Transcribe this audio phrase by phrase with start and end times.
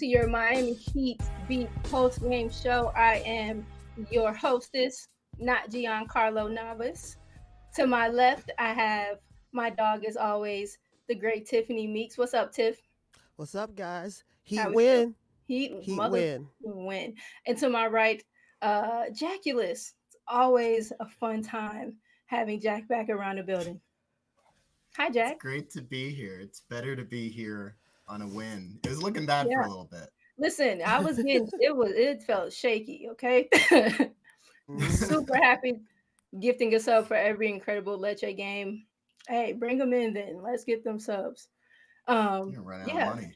[0.00, 2.90] To your Miami Heat Beat post game show.
[2.96, 3.66] I am
[4.10, 7.18] your hostess, not Giancarlo Navas.
[7.74, 9.18] To my left, I have
[9.52, 12.16] my dog, as always, the great Tiffany Meeks.
[12.16, 12.80] What's up, Tiff?
[13.36, 14.24] What's up, guys?
[14.44, 15.14] Heat How we win.
[15.46, 16.48] Heat, Heat mother win.
[16.62, 17.14] win.
[17.46, 18.22] And to my right,
[18.62, 19.92] uh, Jackulus.
[20.06, 23.78] It's always a fun time having Jack back around the building.
[24.96, 25.32] Hi, Jack.
[25.32, 26.40] It's great to be here.
[26.40, 27.76] It's better to be here
[28.10, 28.78] on a win.
[28.84, 30.08] It was looking bad for a little bit.
[30.36, 33.48] Listen, I was getting it was it felt shaky, okay?
[34.68, 34.88] Mhm.
[34.88, 35.80] Super happy
[36.38, 38.84] gifting us up for every incredible Leche game.
[39.26, 40.40] Hey, bring them in then.
[40.42, 41.48] Let's get them subs.
[42.06, 43.10] Um You're yeah.
[43.10, 43.34] of money.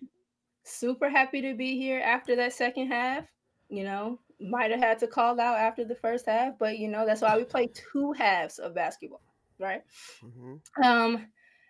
[0.62, 3.24] super happy to be here after that second half.
[3.68, 7.04] You know, might have had to call out after the first half, but you know,
[7.04, 9.22] that's why we play two halves of basketball,
[9.58, 9.82] right?
[10.22, 10.60] Mhm.
[10.84, 11.26] Um,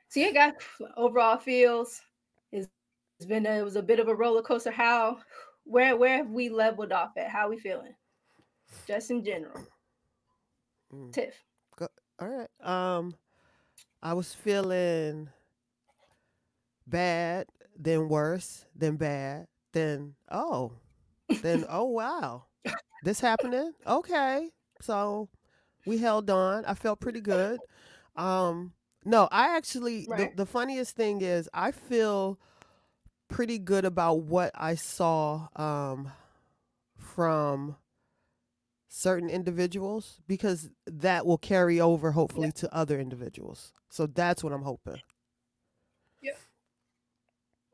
[0.08, 0.54] so yeah, got
[0.96, 2.02] overall feels is
[3.18, 4.70] it's been a, it was a bit of a roller coaster.
[4.70, 5.18] How
[5.64, 7.28] where where have we leveled off at?
[7.28, 7.94] How we feeling?
[8.86, 9.66] Just in general.
[10.92, 11.12] Mm.
[11.12, 11.34] Tiff.
[12.20, 12.48] All right.
[12.60, 13.14] Um,
[14.02, 15.28] I was feeling
[16.86, 20.72] bad, then worse, then bad, then oh,
[21.42, 22.44] then oh wow,
[23.02, 23.72] this happening.
[23.86, 25.28] Okay, so
[25.86, 26.64] we held on.
[26.64, 27.58] I felt pretty good.
[28.16, 28.72] Um,
[29.04, 30.36] no, I actually Right.
[30.36, 32.38] the, the funniest thing is I feel
[33.34, 36.12] pretty good about what I saw um
[36.96, 37.74] from
[38.88, 43.72] certain individuals because that will carry over hopefully to other individuals.
[43.90, 45.00] So that's what I'm hoping.
[46.22, 46.38] Yep.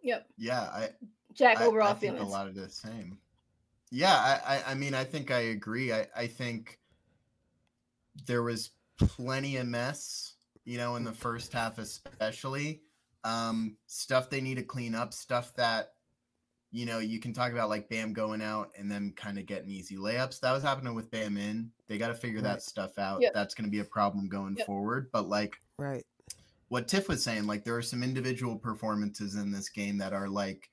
[0.03, 0.27] Yep.
[0.39, 0.89] Yeah, I,
[1.35, 2.31] Jack I, overall I think feelings.
[2.31, 3.19] a lot of the same.
[3.91, 5.93] Yeah, I, I, I mean, I think I agree.
[5.93, 6.79] I, I think
[8.25, 12.81] there was plenty of mess, you know, in the first half, especially
[13.25, 15.93] um, stuff they need to clean up, stuff that,
[16.73, 19.71] you know, you can talk about like Bam going out and then kind of getting
[19.71, 20.41] easy layups.
[20.41, 21.71] That was happening with Bam in.
[21.89, 23.21] They got to figure that stuff out.
[23.23, 23.35] Yep.
[23.35, 24.67] That's going to be a problem going Yep.
[24.67, 25.11] forward.
[25.13, 26.07] But like, Right.
[26.69, 30.29] what Tiff was saying, like there are some individual performances in this game that are
[30.29, 30.71] like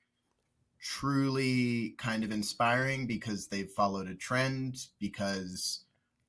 [0.80, 5.80] truly kind of inspiring because they've followed a trend, because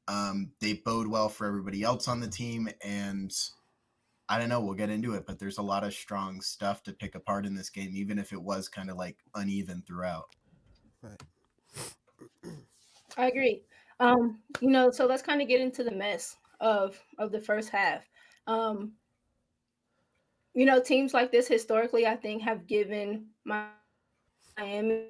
[0.07, 2.67] um, they bode well for everybody else on the team.
[2.83, 3.31] And
[4.29, 6.93] I don't know, we'll get into it, but there's a lot of strong stuff to
[6.93, 10.27] pick apart in this game, even if it was kind of like uneven throughout.
[11.01, 11.21] Right.
[13.17, 13.63] I agree.
[13.99, 17.69] Um, you know, so let's kind of get into the mess of of the first
[17.69, 18.07] half.
[18.47, 18.93] Um,
[20.53, 23.65] you know, teams like this historically, I think, have given Mi-
[24.57, 25.09] Miami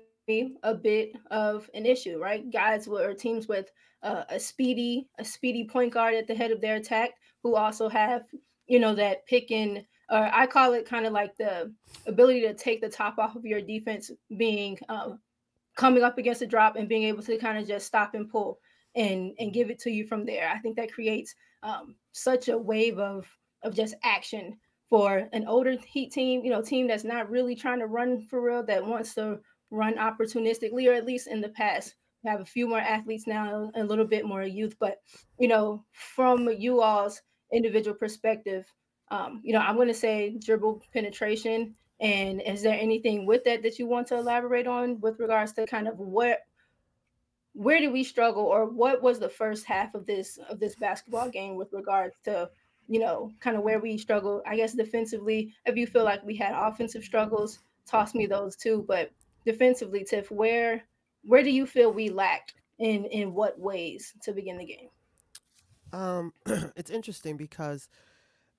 [0.64, 2.50] a bit of an issue, right?
[2.52, 3.70] Guys with or teams with
[4.04, 7.12] uh, a speedy, a speedy point guard at the head of their attack,
[7.44, 8.24] who also have,
[8.70, 11.74] you know, that pick and or I call it kind of like the
[12.08, 15.20] ability to take the top off of your defense, being um,
[15.76, 18.60] coming up against a drop and being able to kind of just stop and pull
[18.96, 20.50] and and give it to you from there.
[20.50, 23.28] I think that creates um, such a wave of
[23.64, 24.58] of just action
[24.90, 28.42] for an older Heat team, you know, team that's not really trying to run for
[28.42, 29.40] real, that wants to
[29.70, 31.96] run opportunistically, or at least in the past.
[32.24, 34.98] We have a few more athletes now, a little bit more youth, but
[35.38, 37.22] you know, from you all's
[37.52, 38.66] individual perspective,
[39.12, 41.76] um, you know, I'm going to say dribble penetration.
[42.00, 45.66] And is there anything with that that you want to elaborate on with regards to
[45.66, 46.40] kind of what
[47.54, 51.30] where did we struggle or what was the first half of this of this basketball
[51.30, 52.50] game with regards to
[52.88, 56.36] you know kind of where we struggle i guess defensively if you feel like we
[56.36, 59.12] had offensive struggles toss me those too but
[59.46, 60.84] defensively tiff where
[61.26, 64.90] where do you feel we lacked in in what ways to begin the game
[65.94, 66.34] Um,
[66.76, 67.90] it's interesting because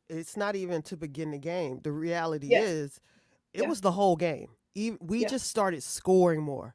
[0.09, 1.81] it's not even to begin the game.
[1.82, 2.61] The reality Yeah.
[2.62, 3.00] is,
[3.53, 3.69] it Yeah.
[3.69, 4.49] was the whole game.
[4.75, 5.29] We Yeah.
[5.29, 6.75] just started scoring more,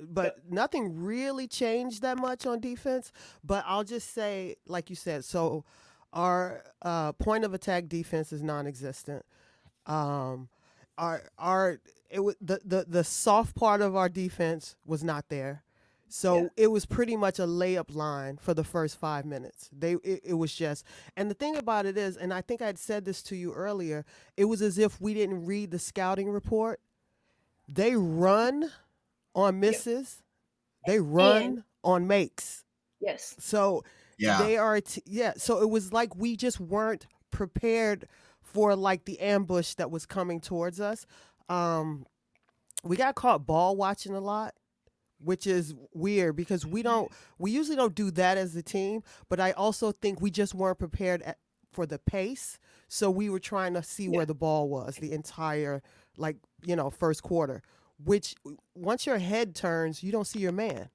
[0.00, 3.12] but nothing really changed that much on defense.
[3.44, 5.64] But I'll just say, like you said, so
[6.12, 9.24] our uh, point of attack defense is non-existent.
[9.86, 10.48] Um,
[10.98, 15.64] our our it was the, the the soft part of our defense was not there.
[16.12, 16.48] So Yeah.
[16.56, 19.70] it was pretty much a layup line for the first five minutes.
[19.72, 20.84] They it, it was just
[21.16, 24.04] and the thing about it is, and I think I'd said this to you earlier,
[24.36, 26.80] it was as if we didn't read the scouting report.
[27.68, 28.70] They run
[29.34, 30.22] on misses,
[30.86, 32.64] they run on makes.
[33.00, 33.84] yes So
[34.18, 34.38] Yeah.
[34.38, 38.06] they are t- yeah so it was like we just weren't prepared
[38.42, 41.06] for like the ambush that was coming towards us
[41.48, 42.06] um
[42.84, 44.54] we got caught ball watching a lot
[45.22, 49.40] which is weird because we don't we usually don't do that as a team but
[49.40, 51.38] i also think we just weren't prepared at,
[51.72, 52.58] for the pace
[52.88, 55.82] so we were trying to see where the ball was the entire
[56.16, 57.62] like you know first quarter
[58.04, 58.34] which
[58.74, 60.88] once your head turns you don't see your man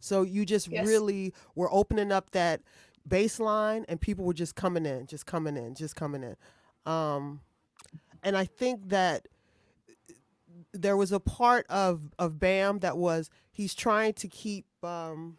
[0.00, 0.86] so you just Yes.
[0.86, 2.60] really were opening up that
[3.08, 6.36] baseline and people were just coming in, just coming in, just coming in.
[6.84, 7.40] Um,
[8.22, 9.26] and I think that
[10.72, 15.36] there was a part of, of Bam that was he's trying to keep um,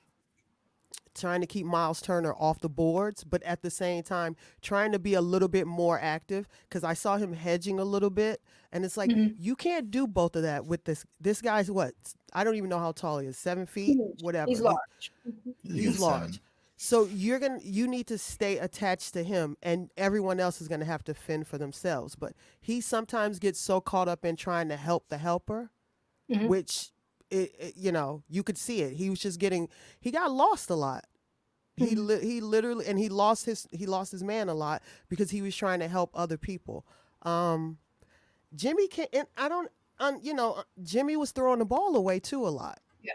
[1.15, 4.99] trying to keep Myles Turner off the boards, but at the same time trying to
[4.99, 8.85] be a little bit more active because I saw him hedging a little bit, and
[8.85, 9.35] it's like Mhm.
[9.39, 11.05] you can't do both of that with this.
[11.19, 11.93] This guy's what
[12.33, 14.21] I don't even know how tall he is, seven feet, Huge.
[14.21, 14.49] whatever.
[14.49, 15.11] he's large
[15.63, 16.01] he's Seven.
[16.01, 16.41] large.
[16.77, 20.85] So you're gonna you need to stay attached to him, and everyone else is gonna
[20.85, 22.15] have to fend for themselves.
[22.15, 25.71] But he sometimes gets so caught up in trying to help the helper,
[26.29, 26.47] Mhm.
[26.49, 26.91] which
[27.31, 28.93] it, it- you know you could see it.
[28.93, 31.05] He was just getting he got lost a lot.
[31.75, 32.07] He Mhm.
[32.07, 35.41] li- he literally and he lost his he lost his man a lot because he
[35.41, 36.85] was trying to help other people.
[37.21, 37.77] Um,
[38.55, 42.45] Jimmy can and I don't um, you know Jimmy was throwing the ball away too
[42.47, 42.79] a lot.
[43.01, 43.13] Yeah.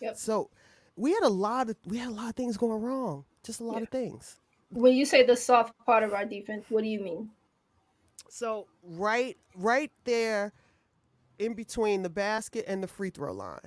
[0.00, 0.16] Yep.
[0.16, 0.50] So
[0.96, 3.24] we had a lot of we had a lot of things going wrong.
[3.44, 3.82] Just a lot Yeah.
[3.82, 4.36] of things.
[4.70, 7.30] when you say the soft part of our defense what do you mean
[8.28, 10.52] So right right there
[11.38, 13.58] in between the basket and the free throw line.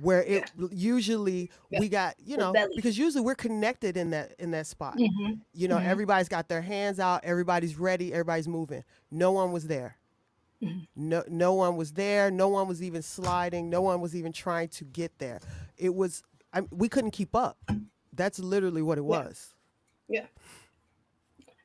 [0.00, 1.80] Where it usually Yeah.
[1.80, 4.96] we got, you know, because usually we're connected in that in that spot.
[4.96, 5.40] Mhm.
[5.52, 5.84] You know, Mhm.
[5.84, 8.82] everybody's got their hands out, everybody's ready, everybody's moving.
[9.10, 9.96] No one was there.
[10.62, 10.86] Mhm.
[10.96, 14.68] No no one was there, no one was even sliding, no one was even trying
[14.70, 15.40] to get there.
[15.76, 17.58] It was I, we couldn't keep up.
[18.12, 19.54] That's literally what it was
[20.08, 20.22] Yeah.
[20.22, 20.28] was.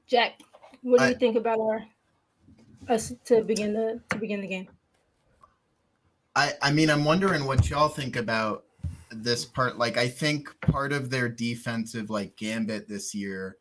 [0.08, 0.40] jack
[0.82, 1.86] what do I- you think about our
[2.90, 4.68] us to begin the to begin the game
[6.36, 8.66] I, I mean, I'm wondering what y'all think about
[9.10, 9.78] this part.
[9.78, 13.58] Like, I think part of their defensive like gambit this year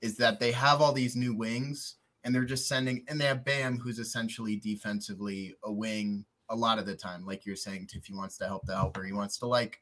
[0.00, 3.44] is that they have all these new wings and they're just sending and they have
[3.44, 7.24] Bam, who's essentially defensively a wing a lot of the time.
[7.24, 9.04] Like you're saying, Tiff, he wants to help the helper.
[9.04, 9.80] He wants to like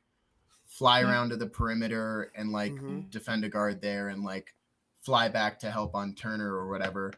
[0.66, 1.08] fly Mhm.
[1.08, 3.10] around to the perimeter and like Mhm.
[3.10, 4.54] defend a guard there and like
[5.02, 7.12] fly back to help on Turner or whatever.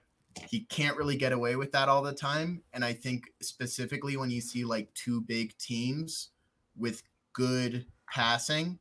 [0.48, 2.62] He can't really get away with that all the time.
[2.72, 6.30] And I think specifically when you see like two big teams
[6.76, 7.02] with
[7.32, 8.78] good passing,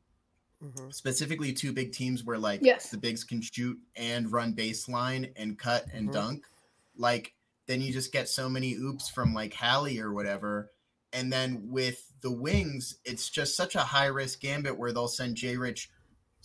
[0.62, 0.92] Mhm.
[0.92, 2.90] specifically two big teams where like Yes.
[2.90, 6.12] the bigs can shoot and run baseline and cut and Mhm.
[6.12, 6.46] dunk,
[6.96, 7.34] like
[7.66, 10.72] then you just get so many oops from like Hallie or whatever.
[11.12, 15.36] And then with the wings, it's just such a high risk gambit where they'll send
[15.36, 15.90] J Rich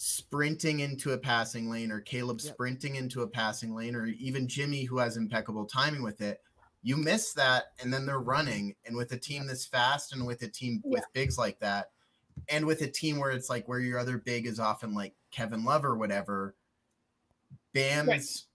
[0.04, 2.54] sprinting into a passing lane or Caleb Yep.
[2.56, 6.42] sprinting into a passing lane or even Jimmy who has impeccable timing with it.
[6.82, 8.76] You miss that and then they're running.
[8.86, 11.92] And with a team this fast and with a team with bigs like that,
[12.50, 15.64] and with a team where it's like where your other big is often like Kevin
[15.64, 16.56] Love or whatever,
[17.72, 18.48] Bam's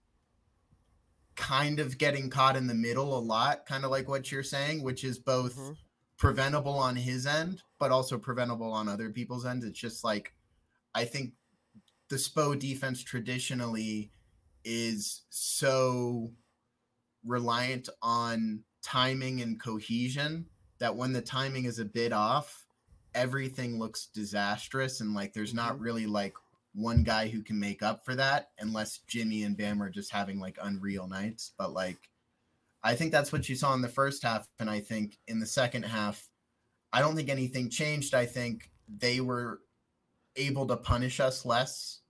[1.37, 4.83] kind of getting caught in the middle a lot, kind of like what you're saying,
[4.83, 5.77] which is both Mhm.
[6.17, 9.63] preventable on his end, but also preventable on other people's end.
[9.63, 10.35] It's just like
[10.97, 11.35] I think
[12.09, 14.11] the SPO defense traditionally
[14.65, 16.33] is so
[17.23, 20.47] reliant on timing and cohesion
[20.79, 22.67] that when the timing is a bit off,
[23.15, 25.81] everything looks disastrous and like there's not Mhm.
[25.81, 26.35] really like
[26.73, 30.39] one guy who can make up for that unless Jimmy and Bam are just having
[30.41, 31.53] like unreal nights.
[31.59, 32.11] But like
[32.83, 34.49] I think that's what you saw in the first half.
[34.59, 36.31] And I think in the second half,
[36.93, 38.15] I don't think anything changed.
[38.15, 39.61] I think they were
[40.37, 42.01] able to punish us less.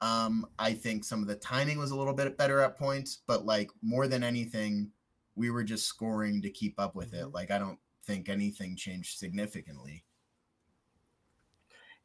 [0.00, 3.46] Um, I think some of the timing was a little bit better at points, but
[3.46, 4.90] like more than anything,
[5.36, 7.24] we were just scoring to keep up with it.
[7.24, 7.32] Mhm.
[7.32, 10.04] Like I don't think anything changed significantly.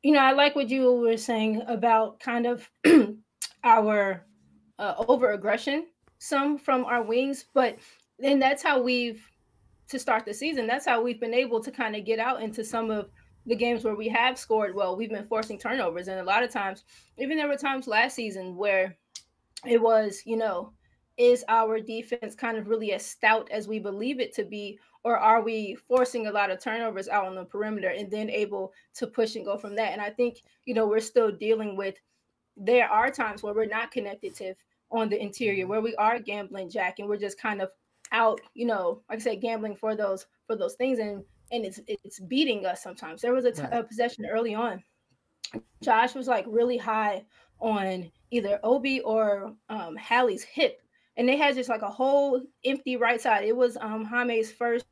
[0.04, 2.70] you know, I like what you were saying about kind of
[3.64, 4.26] our
[4.78, 5.88] uh, over aggression,
[6.20, 7.78] some from our wings, but
[8.18, 9.30] then that's how we've
[9.90, 10.68] to start the season.
[10.68, 13.10] That's how we've been able to kind of get out into some of
[13.50, 14.96] the games where we have scored well.
[14.96, 16.84] We've been forcing turnovers, and a lot of times,
[17.18, 18.96] even there were times last season where
[19.66, 20.72] it was, you know,
[21.18, 25.18] is our defense kind of really as stout as we believe it to be, or
[25.18, 29.08] are we forcing a lot of turnovers out on the perimeter and then able to
[29.08, 29.94] push and go from that?
[29.94, 31.96] And I think, you know, we're still dealing with
[32.56, 34.54] there are times where we're not connected to
[34.92, 35.72] on the interior, mm-hmm.
[35.72, 37.72] where we are gambling jack and we're just kind of
[38.12, 41.80] out, you know, like I said, gambling for those for those things and and it's
[41.88, 43.22] it's beating us sometimes.
[43.22, 43.74] There was a, t- Right.
[43.74, 44.84] a possession early on.
[45.82, 47.26] Josh was like really high
[47.60, 50.82] on either Obi or um, Hallie's hip,
[51.18, 53.44] and they had just like a whole empty right side.
[53.46, 54.86] It was um, Jaime's first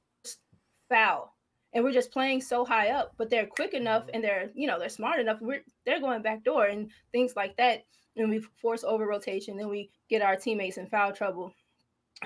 [0.90, 1.34] foul,
[1.74, 4.80] and we're just playing so high up, but they're quick enough and they're you know
[4.80, 5.40] they're smart enough.
[5.42, 7.84] We're they're going back door and things like that,
[8.16, 9.58] and we force over rotation.
[9.58, 11.54] Then we get our teammates in foul trouble,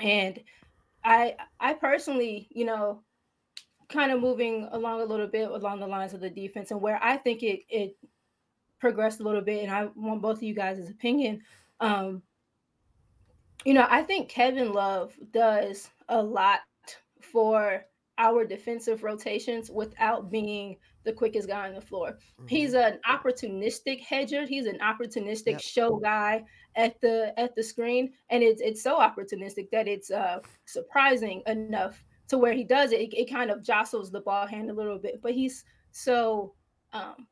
[0.01, 0.39] and
[1.03, 3.01] I I personally you know
[3.91, 6.99] kind of moving along a little bit along the lines of the defense and where
[7.03, 7.97] I think it it
[8.79, 11.41] progressed a little bit and I want both of you guys' opinion.
[11.79, 12.23] Um
[13.65, 16.61] you know, I think Kevin Love does a lot
[17.21, 17.85] for
[18.17, 22.17] our defensive rotations without being the quickest guy on the floor.
[22.47, 24.45] He's an opportunistic hedger.
[24.45, 25.61] He's an opportunistic Yep.
[25.61, 26.43] show guy
[26.75, 32.03] at the at the screen, and it's it's so opportunistic that it's uh surprising enough
[32.31, 33.01] to where he does it.
[33.01, 36.53] It, it kind of jostles the ball hand a little bit, but he's so
[36.93, 37.27] um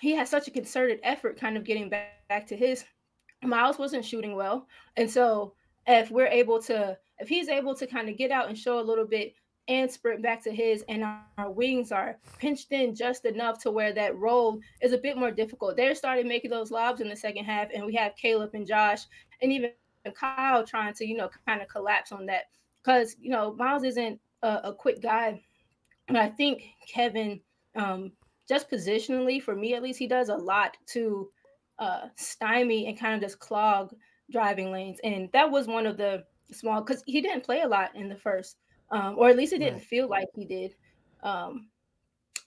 [0.00, 2.84] he has such a concerted effort, kind of getting back, back to his.
[3.42, 5.54] Myles wasn't shooting well, and so
[5.86, 8.88] if we're able to, if he's able to kind of get out and show a
[8.88, 9.34] little bit
[9.68, 13.92] and sprint back to his, and our, wings are pinched in just enough to where
[13.92, 15.76] that role is a bit more difficult.
[15.76, 19.02] They're starting making those lobs in the second half, and we have Caleb and Josh,
[19.42, 19.72] and even
[20.14, 22.44] Kyle trying to, you know, kind of collapse on that
[22.84, 25.42] because you know Myles isn't a, a quick guy,
[26.08, 27.40] and I think Kevin,
[27.76, 28.12] um,
[28.48, 31.30] just positionally for me at least, he does a lot to
[31.78, 33.94] uh, stymie and kind of just clog
[34.30, 37.94] driving lanes, and that was one of the small because he didn't play a lot
[37.96, 38.58] in the first,
[38.90, 39.82] um, or at least it didn't Right.
[39.82, 40.74] feel like he did.
[41.22, 41.68] Um,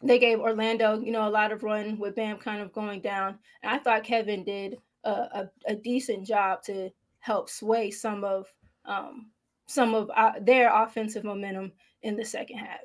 [0.03, 3.39] they gave Orlando, you know, a lot of run with Bam kind of going down,
[3.63, 8.53] and I thought Kevin did a, a, a decent job to help sway some of
[8.85, 9.31] um,
[9.67, 11.71] some of uh, their offensive momentum
[12.03, 12.79] in the second half.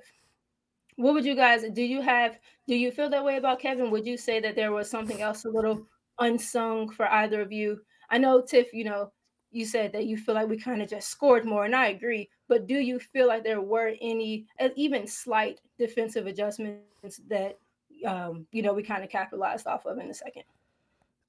[0.96, 1.82] What would you guys do?
[1.82, 3.90] You have do you feel that way about Kevin?
[3.90, 5.86] Would you say that there was something else a little
[6.18, 7.80] unsung for either of you?
[8.10, 9.10] I know Tiff, you know,
[9.50, 12.28] you said that you feel like we kind of just scored more, and I agree.
[12.48, 17.58] But do you feel like there were any, uh, even slight defensive adjustments that
[18.06, 20.44] um, you know we kind of capitalized off of in the second?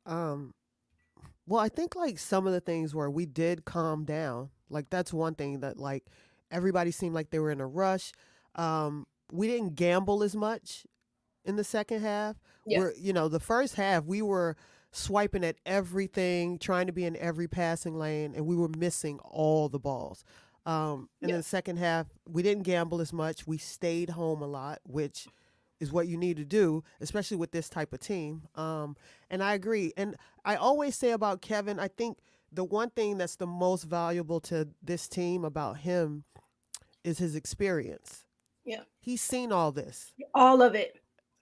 [0.05, 0.51] Um,
[1.47, 4.49] well, I think like some of the things where we did calm down.
[4.69, 6.05] Like that's one thing that like
[6.53, 8.13] everybody seemed like they were in a rush.
[8.55, 10.85] Um, we didn't gamble as much
[11.45, 12.37] in the second half.
[12.65, 12.79] Yeah.
[12.79, 14.55] We're you know the first half we were
[14.91, 19.67] swiping at everything, trying to be in every passing lane, and we were missing all
[19.69, 20.23] the balls.
[20.65, 21.35] Um, and Yeah.
[21.35, 23.47] in the second half, we didn't gamble as much.
[23.47, 25.27] We stayed home a lot, which
[25.79, 28.43] is what you need to do, especially with this type of team.
[28.55, 28.95] Um,
[29.29, 29.91] and I agree.
[29.97, 32.19] And I always say about Kevin, I think
[32.51, 36.23] the one thing that's the most valuable to this team about him
[37.03, 38.23] is his experience.
[38.65, 38.83] Yeah.
[38.99, 40.13] He's seen all this.
[40.33, 40.99] All of it.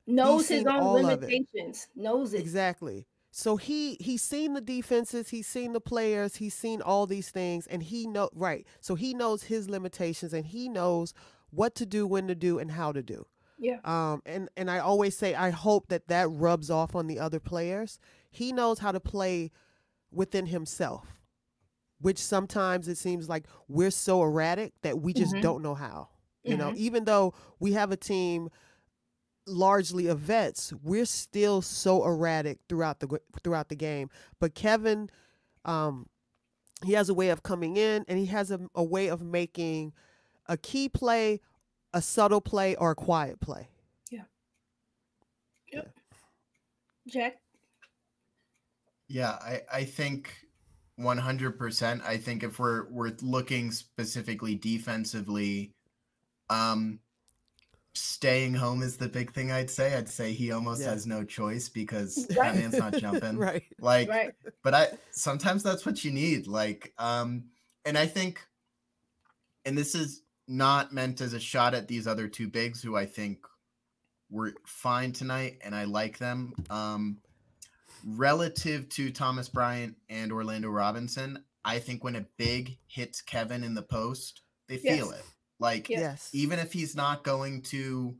[0.07, 1.87] Knows his own limitations.
[1.95, 2.39] Knows it.
[2.39, 3.05] Exactly.
[3.31, 7.65] So he he's seen the defenses, he's seen the players, he's seen all these things,
[7.65, 8.67] and he know right.
[8.81, 11.13] So he knows his limitations, and he knows
[11.49, 13.25] what to do, when to do, and how to do.
[13.57, 13.77] Yeah.
[13.85, 17.39] Um, and and I always say I hope that that rubs off on the other
[17.39, 17.99] players.
[18.29, 19.51] He knows how to play
[20.11, 21.07] within himself,
[22.01, 25.41] which sometimes it seems like we're so erratic that we just Mhm.
[25.41, 26.09] don't know how.
[26.43, 26.75] You know, Mhm.
[26.77, 28.49] even though we have a team
[29.45, 34.09] largely of vets, we're still so erratic throughout the throughout the game.
[34.39, 35.09] But Kevin,
[35.65, 36.09] um,
[36.83, 39.93] he has a way of coming in and he has a, a way of making
[40.47, 41.39] a key play,
[41.93, 43.69] a subtle play, or a quiet play.
[44.09, 44.23] Yeah.
[45.71, 45.93] Yep.
[47.05, 47.11] Yeah.
[47.13, 47.41] Jack.
[49.07, 50.47] Yeah, I, I think
[50.99, 52.03] 100%.
[52.05, 55.73] I think if we're we're looking specifically defensively,
[56.49, 56.99] um,
[57.93, 59.51] staying home is the big thing.
[59.51, 59.95] I'd say.
[59.95, 60.91] I'd say he almost Yeah.
[60.91, 62.53] has no choice because Right.
[62.53, 63.37] that man's not jumping.
[63.37, 63.63] right.
[63.79, 64.31] Like, Right.
[64.63, 66.47] but I sometimes that's what you need.
[66.47, 67.45] Like, um,
[67.85, 68.45] and I think,
[69.65, 73.05] and this is not meant as a shot at these other two bigs who I
[73.05, 73.45] think
[74.29, 76.53] were fine tonight, and I like them.
[76.69, 77.17] Um,
[78.05, 83.73] relative to Thomas Bryant and Orlando Robinson, I think when a big hits Kevin in
[83.73, 85.19] the post, they feel Yes.
[85.19, 85.25] it.
[85.59, 86.29] Like, Yes.
[86.33, 88.17] even if he's not going to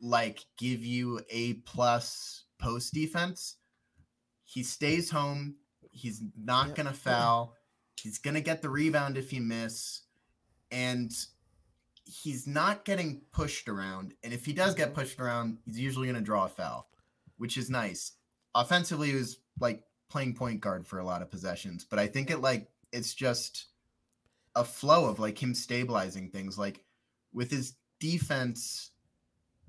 [0.00, 3.56] like give you a plus post defense,
[4.44, 5.56] he stays home.
[5.90, 6.76] He's not Yep.
[6.76, 7.56] gonna foul.
[8.00, 10.02] He's gonna get the rebound if he miss,
[10.70, 11.10] and
[12.04, 14.14] he's not getting pushed around.
[14.22, 15.00] And if he does get mm-hmm.
[15.00, 16.90] pushed around, he's usually gonna draw a foul,
[17.38, 18.12] which is nice.
[18.54, 22.30] Offensively, he was like playing point guard for a lot of possessions, but I think
[22.30, 23.66] it like it's just
[24.54, 26.56] a flow of like him stabilizing things.
[26.58, 26.84] Like
[27.32, 28.92] with his defense,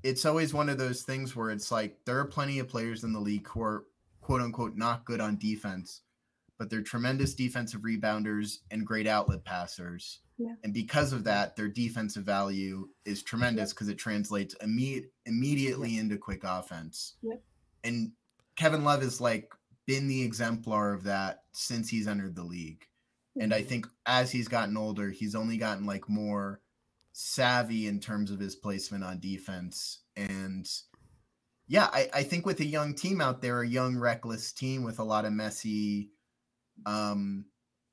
[0.03, 3.13] it's always one of those things where it's like there are plenty of players in
[3.13, 3.85] the league who are
[4.21, 6.01] quote unquote not good on defense,
[6.57, 10.19] but they're tremendous defensive rebounders and great outlet passers.
[10.37, 10.53] Yeah.
[10.63, 16.17] And because of that, their defensive value is tremendous because it translates imme- immediately into
[16.17, 17.15] quick offense.
[17.83, 18.11] And
[18.55, 19.53] Kevin Love has like
[19.85, 22.85] been the exemplar of that since he's entered the league.
[23.39, 26.61] And I think as he's gotten older, he's only gotten like more
[27.11, 30.01] savvy in terms of his placement on defense.
[30.15, 30.67] And
[31.67, 34.99] yeah, I, I think with a young team out there, a young, reckless team with
[34.99, 36.11] a lot of messy
[36.85, 37.45] um,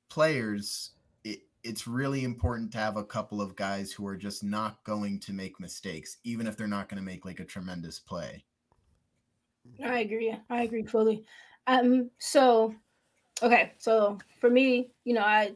[0.09, 0.91] players,
[1.23, 5.19] it, it's really important to have a couple of guys who are just not going
[5.21, 8.45] to make mistakes, even if they're not going to make like a tremendous play.
[9.83, 10.35] I agree.
[10.49, 11.25] I agree fully.
[11.67, 12.75] Um, so
[13.41, 15.53] okay, so for me, you know, I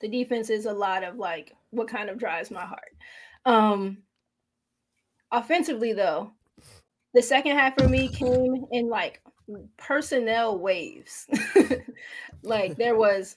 [0.00, 2.96] the defense is a lot of like what kind of drives my heart.
[3.44, 3.98] Um
[5.30, 6.32] offensively though,
[7.14, 9.22] the second half for me came in like
[9.76, 11.26] personnel waves.
[12.42, 13.36] like there was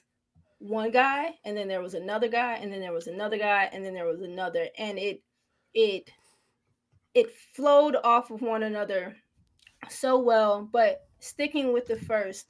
[0.58, 3.84] one guy and then there was another guy and then there was another guy and
[3.84, 5.22] then there was another and it
[5.72, 6.10] it
[7.14, 9.16] it flowed off of one another
[9.88, 12.46] so well, but sticking with the first,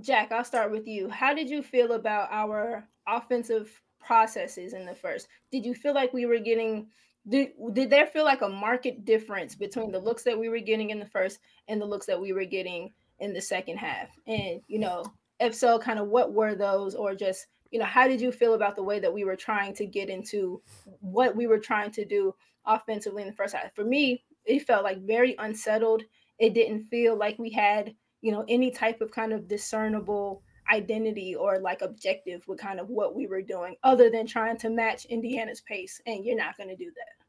[0.00, 1.08] Jack, I'll start with you.
[1.08, 5.28] How did you feel about our offensive processes in the first?
[5.50, 6.88] Did you feel like we were getting
[7.28, 10.88] did, did there feel like a market difference between the looks that we were getting
[10.88, 14.08] in the first and the looks that we were getting in the second half?
[14.26, 15.04] And you know,
[15.38, 18.54] if so, kind of what were those or just you know, how did you feel
[18.54, 20.60] about the way that we were trying to get into
[21.00, 22.34] what we were trying to do
[22.66, 23.72] offensively in the first half?
[23.74, 26.02] For me, it felt like very unsettled.
[26.38, 31.34] It didn't feel like we had, you know, any type of kind of discernible identity
[31.34, 35.04] or like objective with kind of what we were doing other than trying to match
[35.06, 36.00] Indiana's pace.
[36.06, 37.24] And you're not going to do that.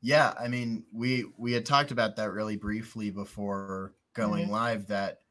[0.00, 4.50] Yeah, I mean, we we had talked about that really briefly before going Mhm.
[4.50, 5.22] live that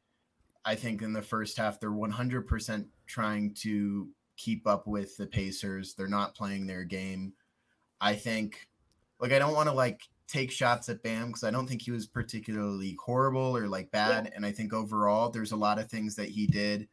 [0.64, 5.94] I think in the first half they're 100% trying to keep up with the Pacers.
[5.94, 7.34] They're not playing their game.
[8.00, 8.68] I think
[9.20, 11.90] like I don't want to like take shots at Bam because I don't think he
[11.90, 16.16] was particularly horrible or like bad and I think overall there's a lot of things
[16.16, 16.88] that he did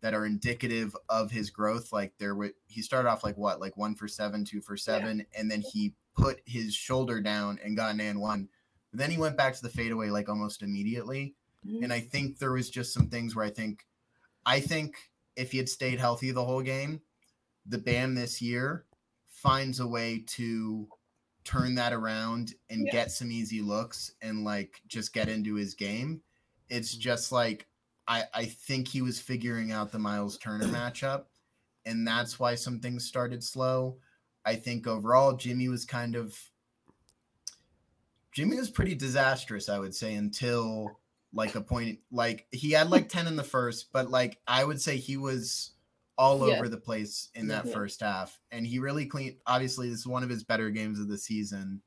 [0.00, 3.76] that are indicative of his growth like there were he started off like what like
[3.76, 7.94] 1 for 7, 2 for 7 and then he put his shoulder down and got
[7.94, 8.48] an and one.
[8.90, 11.34] But then he went back to the fadeaway like almost immediately.
[11.66, 11.84] Mhm.
[11.84, 13.86] And I think there was just some things where I think,
[14.44, 17.00] I think if he had stayed healthy the whole game,
[17.64, 18.86] the Bam this year
[19.28, 20.88] finds a way to
[21.44, 22.92] turn that around and Yeah.
[22.92, 26.22] get some easy looks and like just get into his game.
[26.68, 27.00] It's mm-hmm.
[27.00, 27.66] just like
[28.08, 31.24] I I think he was figuring out the Myles Turner matchup,
[31.84, 33.98] and that's why some things started slow.
[34.44, 36.36] I think overall Jimmy was kind of
[38.32, 40.98] Jimmy was pretty disastrous, I would say, until
[41.34, 44.80] like a point like he had like 10 in the first, but like I would
[44.80, 45.72] say he was
[46.18, 46.56] all Yeah.
[46.56, 47.72] over the place in that Yeah.
[47.72, 48.38] first half.
[48.50, 51.82] And he really clean obviously this is one of his better games of the season.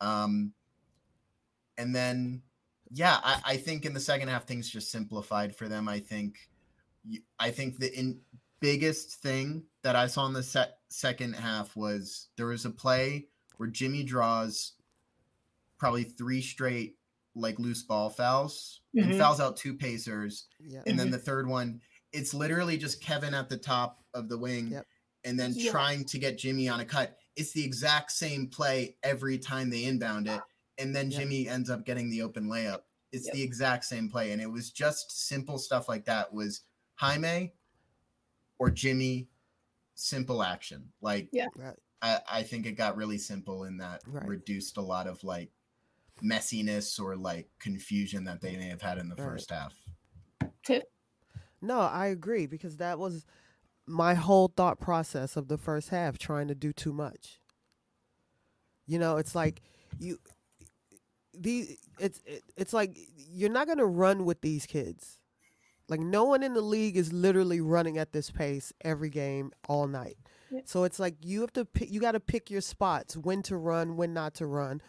[0.00, 0.52] Um
[1.78, 2.42] and then
[2.90, 5.88] yeah, I, I think in the second half things just simplified for them.
[5.88, 6.48] I think
[7.38, 8.20] I think the in
[8.60, 13.28] biggest thing that I saw in the set, second half was there was a play
[13.56, 14.72] where Jimmy draws
[15.78, 16.98] probably three straight
[17.34, 19.18] like loose ball fouls and Mhm.
[19.18, 20.46] fouls out two pacers.
[20.58, 20.82] Yeah.
[20.86, 21.82] And then the third one,
[22.16, 24.86] it's literally just Kevin at the top of the wing Yep.
[25.24, 25.70] and then Yeah.
[25.70, 27.18] trying to get Jimmy on a cut.
[27.36, 30.40] It's the exact same play every time they inbound it.
[30.78, 31.20] And then Yep.
[31.20, 32.82] Jimmy ends up getting the open layup.
[33.12, 33.34] It's Yep.
[33.34, 34.32] the exact same play.
[34.32, 36.62] And it was just simple stuff like that was
[36.94, 37.52] Jaime
[38.58, 39.28] or Jimmy,
[39.94, 40.92] simple action.
[41.00, 41.48] Like Yeah.
[42.02, 44.26] I, I think it got really simple in that Right.
[44.26, 45.52] reduced a lot of like
[46.22, 49.24] messiness or like confusion that they may have had in the Right.
[49.24, 49.74] first half.
[51.66, 53.24] No, I agree because that was
[53.86, 57.40] my whole thought process of the first half trying to do too much.
[58.86, 59.62] You know, it's like
[59.98, 60.18] you
[61.34, 65.18] the it's it, it's like you're not going to run with these kids.
[65.88, 69.86] Like no one in the league is literally running at this pace every game all
[69.86, 70.16] night.
[70.64, 73.56] So it's like you have to pick you got to pick your spots, when to
[73.56, 74.80] run, when not to run,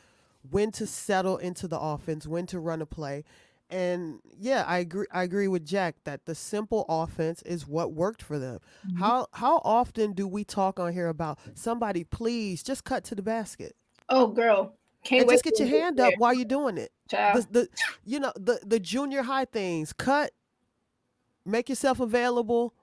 [0.50, 3.24] when to settle into the offense, when to run a play.
[3.70, 8.22] And yeah, I agree I agree with Jack that the simple offense is what worked
[8.22, 8.60] for them.
[8.88, 9.00] Mm-hmm.
[9.00, 13.22] How how often do we talk on here about somebody please just cut to the
[13.22, 13.76] basket?
[14.10, 16.92] Oh, girl, can't and wait just get your hand there, up while you're doing it.
[17.10, 17.70] The, the
[18.06, 19.92] you know the the junior high things.
[19.94, 20.32] Cut.
[21.46, 22.74] Make yourself available.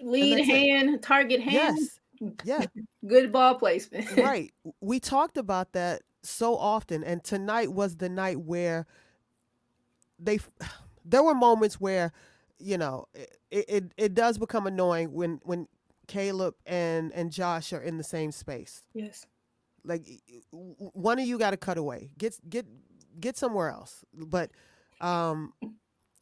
[0.00, 0.52] Lead that's it.
[0.52, 2.00] hand, target hand, Yes.
[2.44, 2.64] Yeah.
[3.06, 4.10] good ball placement.
[4.16, 4.52] right.
[4.80, 8.86] We talked about that so often, and tonight was the night where
[10.18, 10.38] they.
[11.10, 12.12] There were moments where,
[12.58, 15.68] you know, it it, it does become annoying when when
[16.06, 18.82] Caleb and and Josh are in the same space.
[18.92, 19.24] yes.
[19.84, 22.66] like y- y- w- w- one of you got to cut away get get
[23.20, 24.50] get somewhere else but
[25.00, 25.54] um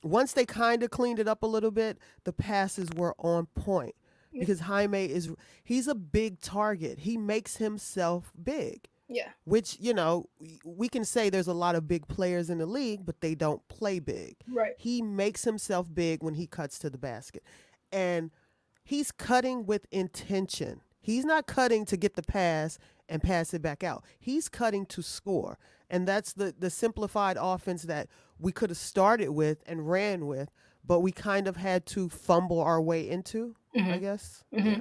[0.05, 3.95] once they kind of cleaned it up a little bit the passes were on point
[4.33, 5.31] because Jaime is
[5.65, 9.29] he's a big target he makes himself big Yeah.
[9.45, 10.29] which you know
[10.65, 13.67] we can say there's a lot of big players in the league but they don't
[13.69, 14.75] play big Right.
[14.79, 17.43] he makes himself big when he cuts to the basket.
[17.93, 18.31] And
[18.83, 20.81] he's cutting with intention.
[21.01, 24.05] He's not cutting to get the pass and pass it back out.
[24.19, 25.57] He's cutting to score.
[25.89, 28.09] And that's the the simplified offense that
[28.41, 30.51] we could have started with and ran with,
[30.85, 34.01] but we kind of had to fumble our way into, I Mhm.
[34.01, 34.43] guess.
[34.53, 34.81] hmm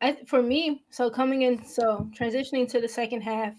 [0.00, 3.54] I for me, so coming in, so transitioning to the second half,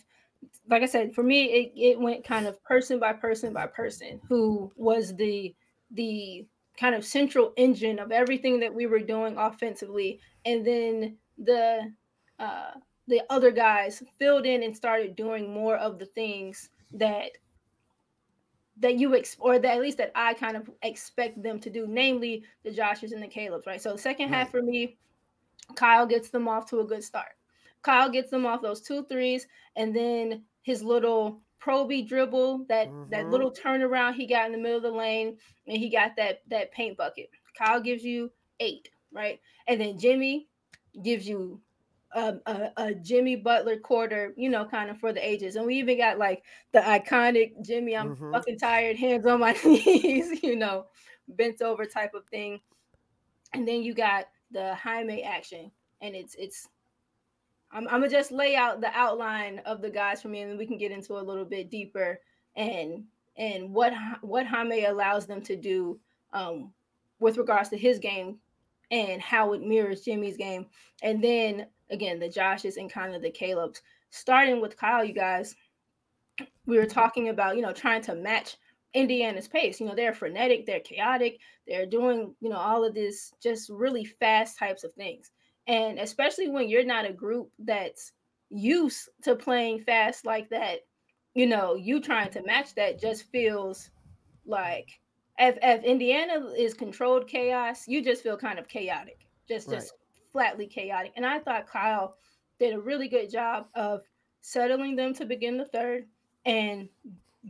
[0.69, 4.19] like I said, for me, it, it went kind of person by person by person
[4.28, 5.54] who was the
[5.91, 6.45] the
[6.78, 11.91] kind of central engine of everything that we were doing offensively, and then the
[12.39, 12.71] uh,
[13.08, 17.32] the other guys filled in and started doing more of the things that
[18.78, 21.86] that you ex or that at least that I kind of expect them to do,
[21.88, 23.82] namely the Joshes and the Caleb's, right?
[23.82, 24.97] So second half for me,
[25.73, 27.34] Kyle gets them off to a good start.
[27.81, 33.27] Kyle gets them off those two threes, and then his little proby dribble, that that
[33.27, 33.29] Mhm.
[33.29, 36.71] little turnaround he got in the middle of the lane, and he got that that
[36.71, 37.29] paint bucket.
[37.57, 39.39] Kyle gives you eight, right?
[39.67, 40.49] And then Jimmy
[41.03, 41.62] gives you
[42.13, 45.55] a, a, a Jimmy Butler quarter, you know, kind of for the ages.
[45.55, 48.34] And we even got like the iconic Jimmy, I'm Mhm.
[48.34, 50.88] fucking tired, hands on my knees, you know,
[51.27, 52.60] bent over type of thing.
[53.53, 56.68] And then you got the Jaime action, and it's it's.
[57.74, 60.58] I'm, I'm gonna just lay out the outline of the guys for me, and then
[60.58, 62.20] we can get into a little bit deeper
[62.56, 63.06] and
[63.38, 66.00] and what what Jaime allows them to do
[66.34, 66.72] um,
[67.20, 68.40] with regards to his game
[68.90, 70.66] and how it mirrors Jimmy's game,
[71.02, 73.82] and then again the Joshes and kind of the Caleb's.
[74.14, 75.56] Starting with Kyle, you guys,
[76.66, 78.58] we were talking about you know trying to match
[78.93, 79.80] Indiana's pace.
[79.80, 84.06] You know they're frenetic, they're chaotic, they're doing you know all of this just really
[84.06, 85.32] fast types of things,
[85.67, 88.12] and especially when you're not a group that's
[88.49, 90.80] used to playing fast like that,
[91.34, 93.89] you know you trying to match that just feels
[94.45, 94.99] like
[95.39, 99.77] if, if Indiana is controlled chaos, you just feel kind of chaotic, just Right.
[99.77, 99.93] just
[100.32, 101.13] flatly chaotic.
[101.15, 102.15] And I thought Kyle
[102.60, 104.01] did a really good job of
[104.41, 106.06] settling them to begin the third
[106.45, 106.89] and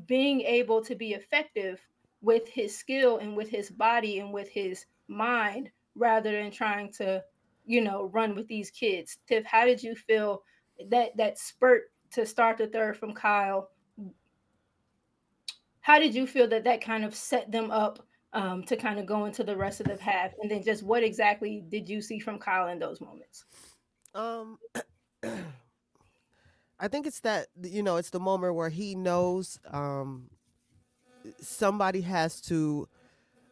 [0.08, 1.80] being able to be effective
[2.22, 7.24] with his skill and with his body and with his mind rather than trying to,
[7.66, 9.18] you know, run with these kids.
[9.28, 10.44] Tiff, how did you feel
[10.90, 13.70] that that spurt to start the third from Kyle?
[15.82, 19.06] How did you feel that that kind of set them up um, to kind of
[19.06, 20.32] go into the rest of the half?
[20.42, 23.46] And then just what exactly did you see from Kyle in those moments?
[24.14, 24.58] Um,
[26.82, 30.30] I think it's that you know it's the moment where he knows um,
[31.40, 32.88] somebody has to.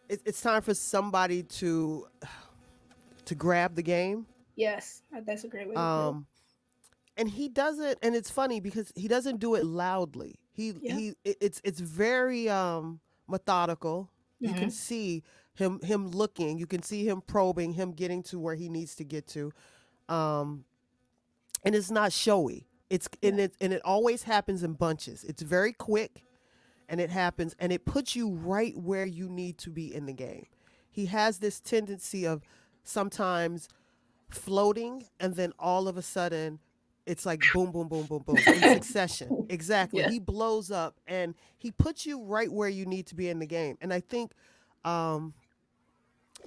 [0.10, 2.08] It, it's time for somebody to
[3.26, 4.26] to grab the game.
[4.56, 5.76] Yes, that's a great way.
[5.76, 6.08] To put it.
[6.10, 6.26] Um,
[7.18, 8.00] and he doesn't.
[8.02, 10.40] And it's funny because he doesn't do it loudly.
[10.52, 10.96] He Yeah.
[10.98, 14.10] he it- it's it's very um methodical.
[14.40, 18.56] You can see him him looking, you can see him probing, him getting to where
[18.56, 19.52] he needs to get to.
[20.08, 20.64] Um
[21.64, 22.66] and it's not showy.
[22.90, 25.24] It's and it and it always happens in bunches.
[25.24, 26.24] It's very quick
[26.88, 30.14] and it happens and it puts you right where you need to be in the
[30.14, 30.48] game.
[30.90, 32.42] He has this tendency of
[32.84, 33.70] sometimes
[34.30, 36.60] floating and then all of a sudden
[37.06, 39.46] it's like boom boom boom boom boom in succession.
[39.50, 40.02] Exactly.
[40.02, 40.10] Yeah.
[40.10, 43.48] He blows up and he puts you right where you need to be in the
[43.48, 43.78] game.
[43.82, 44.32] And I think
[44.84, 45.34] um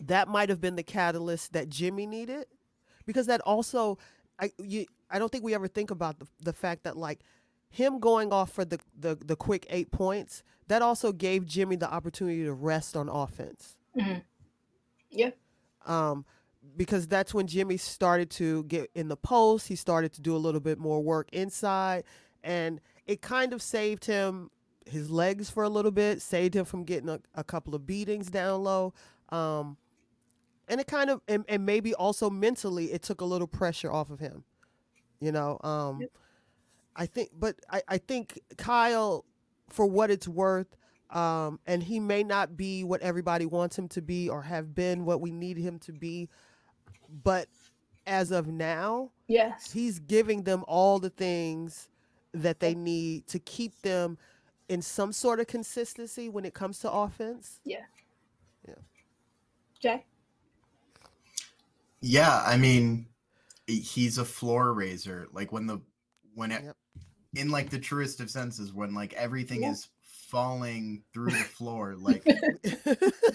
[0.01, 2.47] that might have been the catalyst that Jimmy needed
[3.07, 3.99] because that also
[4.39, 7.21] I you I don't think we ever think about the, the fact that like
[7.71, 11.91] him going off for the, the the quick eight points that also gave Jimmy the
[11.93, 13.77] opportunity to rest on offense.
[15.11, 15.31] Yeah.
[15.87, 16.25] Um,
[16.77, 19.69] because that's when Jimmy started to get in the post.
[19.69, 22.05] He started to do a little bit more work inside,
[22.43, 24.51] and it kind of saved him
[24.87, 28.31] his legs for a little bit, saved him from getting a, a couple of beatings
[28.31, 28.95] down low.
[29.29, 29.77] Um,
[30.69, 34.11] and it kind of, and, and maybe also mentally, it took a little pressure off
[34.11, 34.45] of him.
[35.23, 36.01] You know, um,
[36.97, 39.25] I think, but I, I think Kyle,
[39.69, 40.77] for what it's worth,
[41.11, 45.05] um, and he may not be what everybody wants him to be or have been
[45.05, 46.29] what we need him to be,
[47.23, 47.47] but
[48.05, 49.71] as of now, Yes.
[49.71, 51.89] he's giving them all the things
[52.35, 54.19] that they need to keep them
[54.69, 57.61] in some sort of consistency when it comes to offense.
[57.65, 57.85] Yeah.
[58.67, 58.75] Yeah.
[59.79, 60.05] Jay.
[62.01, 63.07] Yeah, I mean,
[63.67, 65.29] he's a floor raiser.
[65.33, 65.81] Like when the
[66.35, 66.77] when it, Yep.
[67.37, 69.73] in like the truest of senses, when like everything Yeah.
[69.73, 72.27] is falling through the floor, like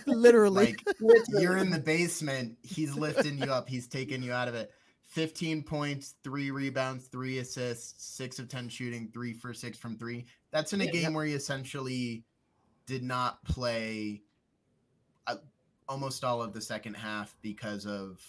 [0.06, 0.66] Literally.
[0.66, 0.84] like
[1.30, 4.72] you're in the basement, he's lifting you up, he's taking you out of it.
[5.10, 10.26] 15 points, three rebounds, three assists, six of 10 shooting, three for six from three.
[10.52, 10.92] That's in a Yeah.
[10.92, 12.26] game where he essentially
[12.86, 14.24] did not play
[15.28, 15.36] uh,
[15.88, 18.22] almost all of the second half because of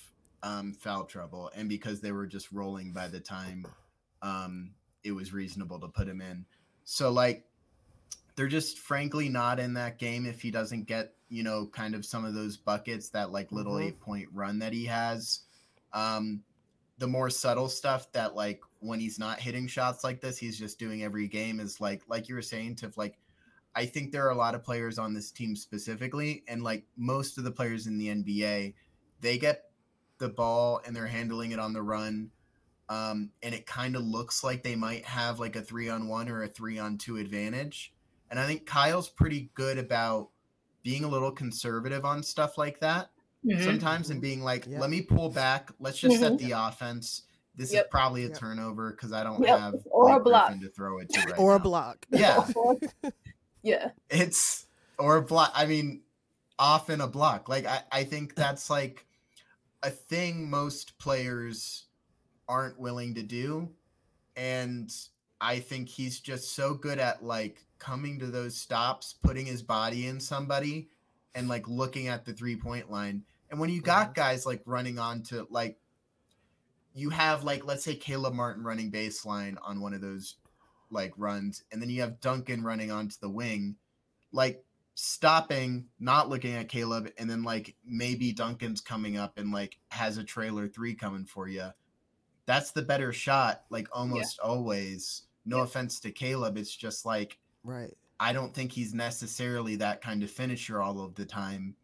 [0.43, 3.67] um, foul trouble and because they were just rolling by the time
[4.23, 4.75] um,
[5.05, 6.45] it was reasonable to put him in.
[6.85, 7.45] So, like,
[8.37, 12.05] they're just frankly not in that game if he doesn't get, you know, kind of
[12.05, 13.87] some of those buckets, that like little Mhm.
[13.89, 15.41] eight point run that he has.
[15.93, 16.45] Um,
[16.99, 20.79] the more subtle stuff that like when he's not hitting shots like this, he's just
[20.79, 23.19] doing every game is like like you were saying, Tiff, like
[23.75, 27.39] I think there are a lot of players on this team specifically, and like most
[27.39, 28.75] of the players in the NBA,
[29.21, 29.68] they get
[30.19, 32.31] the ball and they're handling it on the run.
[32.89, 36.29] Um, and it kind of looks like they might have like a three on one
[36.29, 37.93] or a three on two advantage.
[38.31, 40.31] And I think Kyle's pretty good about
[40.83, 43.11] being a little conservative on stuff like that
[43.45, 43.63] Mhm.
[43.63, 44.81] sometimes and being like, Yep.
[44.81, 45.71] let me pull back.
[45.79, 47.23] Let's just set the offense.
[47.55, 47.85] This Yep.
[47.85, 48.39] is probably a Yep.
[48.39, 49.59] turnover because I don't Yep.
[49.59, 50.47] have Or a block.
[50.49, 52.07] Griffin to throw it to right or a block.
[52.11, 52.45] Yeah,
[53.63, 53.91] yeah.
[54.11, 54.67] it's
[54.99, 55.53] or a block.
[55.55, 56.03] I mean,
[56.59, 57.49] often a block.
[57.49, 59.07] Like I, I think that's like
[59.83, 61.87] a thing most players
[62.49, 63.69] aren't willing to do,
[64.37, 64.93] and
[65.41, 70.07] I think he's just so good at like coming to those stops, putting his body
[70.07, 70.89] in somebody,
[71.35, 73.23] and like looking at the three point line.
[73.51, 75.79] And when you got guys like running onto like
[76.95, 80.37] you have like let's say Caleb Martin running baseline on one of those
[80.91, 83.77] like runs, and then you have Duncan running onto the wing,
[84.33, 84.65] like
[85.01, 90.19] stopping, not looking at Caleb, and then like maybe Duncan's coming up and like has
[90.19, 91.69] a trailer three coming for you.
[92.47, 95.23] That's the better shot, like almost always.
[95.47, 97.97] No offense to Caleb, it's just like Right.
[98.19, 101.77] I don't think he's necessarily that kind of finisher all of the time.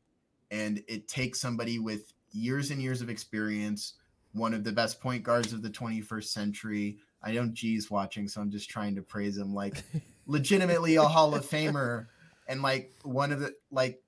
[0.50, 3.94] And it takes somebody with years and years of experience,
[4.32, 6.98] one of the best point guards of the 21st century.
[7.22, 9.84] I know G's watching, so I'm just trying to praise him like
[10.26, 12.06] legitimately a Hall of Famer
[12.46, 14.00] and like one of the like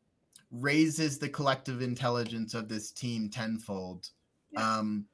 [0.50, 4.10] raises the collective intelligence of this team tenfold.
[4.52, 4.78] Yeah.
[4.78, 5.06] Um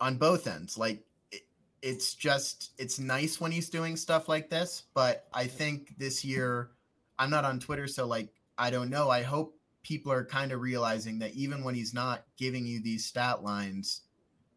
[0.00, 0.76] on both ends.
[0.76, 1.42] Like it,
[1.82, 6.70] it's just it's nice when he's doing stuff like this, but I think this year
[7.18, 9.10] I'm not on Twitter, so like I don't know.
[9.10, 13.04] I hope people are kind of realizing that even when he's not giving you these
[13.06, 14.02] stat lines,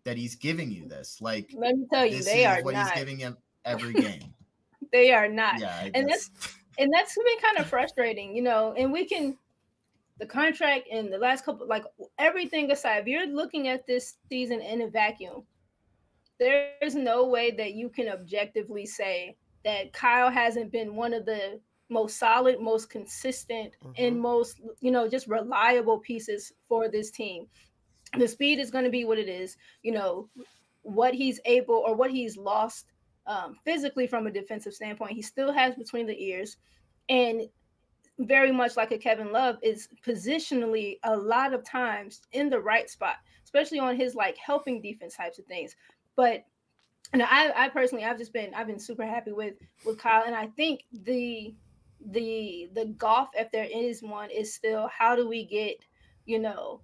[0.04, 1.20] that he's giving you this.
[1.22, 2.90] Like Let me tell you, this they is are what not.
[2.92, 4.34] he's giving him every game.
[4.92, 5.60] They are not.
[5.60, 6.30] yeah, and guess.
[6.80, 8.74] And that's been kind of frustrating, you know.
[8.78, 9.38] And we can
[10.20, 11.86] the contract and the last couple, like
[12.18, 15.46] everything aside, if you're looking at this season in a vacuum,
[16.40, 21.60] there's no way that you can objectively say that Kyle hasn't been one of the
[21.90, 24.20] most solid, most consistent, and Mhm.
[24.20, 27.48] most, you know, just reliable pieces for this team.
[28.18, 30.30] The speed is going to be what it is, you know,
[30.84, 32.92] what he's able or what he's lost
[33.28, 35.12] um, physically from a defensive standpoint.
[35.12, 36.58] He still has between the ears,
[37.10, 37.44] and
[38.20, 42.90] very much like a Kevin Love is positionally a lot of times in the right
[42.90, 45.76] spot, especially on his like helping defense types of things.
[46.16, 46.46] But
[47.14, 49.56] and I, I personally, I've just been, I've been super happy with
[49.86, 51.56] with Kyle, and I think the
[52.12, 55.78] the the golf, if there is one, is still how do we get,
[56.26, 56.82] you know,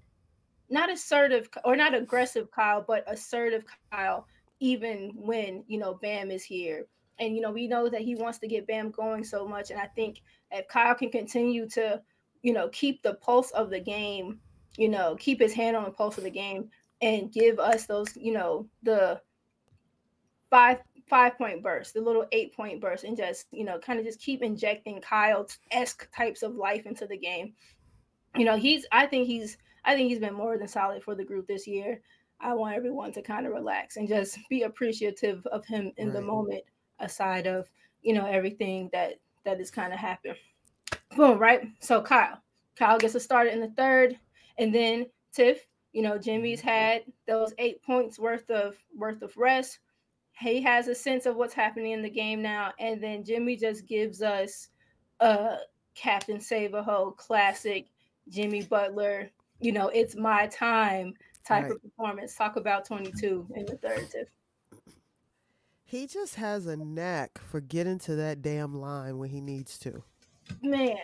[0.70, 4.26] not assertive or not aggressive Kyle, but assertive Kyle,
[4.60, 6.86] even when you know Bam is here,
[7.20, 9.80] and you know we know that he wants to get Bam going so much, and
[9.80, 12.02] I think if Kyle can continue to,
[12.42, 14.40] you know, keep the pulse of the game,
[14.78, 16.70] you know, keep his hand on the pulse of the game,
[17.02, 19.22] and give us those, you know, the
[20.50, 24.06] five five point burst, the little eight point burst, and just you know, kind of
[24.06, 27.54] just keep injecting Kyle esque types of life into the game.
[28.36, 31.24] You know, he's I think he's I think he's been more than solid for the
[31.24, 32.02] group this year.
[32.40, 36.22] I want everyone to kind of relax and just be appreciative of him in the
[36.22, 36.64] moment,
[37.00, 37.70] aside of
[38.02, 40.38] you know everything that that is kind of happened.
[41.16, 41.62] Boom, right?
[41.80, 42.42] So Kyle,
[42.76, 44.18] Kyle gets a start in the third,
[44.58, 46.70] and then Tiff, you know, Jimmy's mm-hmm.
[46.70, 49.80] had those eight points worth of worth of rest.
[50.38, 53.88] He has a sense of what's happening in the game now, and then Jimmy just
[53.88, 54.70] gives us
[55.22, 55.58] a
[55.96, 57.88] Captain Save a Ho classic
[58.30, 59.32] Jimmy Butler.
[59.62, 61.14] You know, it's my time
[61.48, 61.72] type Right.
[61.72, 62.36] of performance.
[62.36, 64.28] Talk about 22 in the third, Tiff.
[65.84, 70.04] He just has a knack for getting to that damn line when he needs to.
[70.62, 70.98] Man,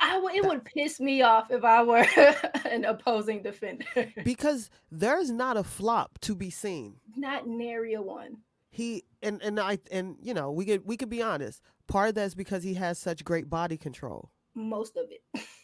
[0.00, 2.04] I w- it would piss me off if I were
[2.64, 3.84] an opposing defender.
[4.24, 6.96] Because there's not a flop to be seen.
[7.16, 8.38] Not nary a one.
[8.70, 11.62] He and and I and you know, we could we could be honest.
[11.86, 14.30] Part of that's because he has such great body control.
[14.54, 15.22] Most of it.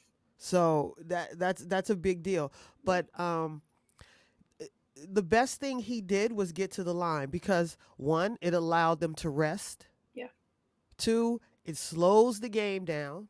[0.42, 2.50] So that that's that's a big deal.
[2.82, 3.60] But um
[5.08, 9.14] the best thing he did was get to the line because one, it allowed them
[9.16, 9.86] to rest.
[10.14, 10.28] Yeah.
[10.98, 13.28] Two, it slows the game down.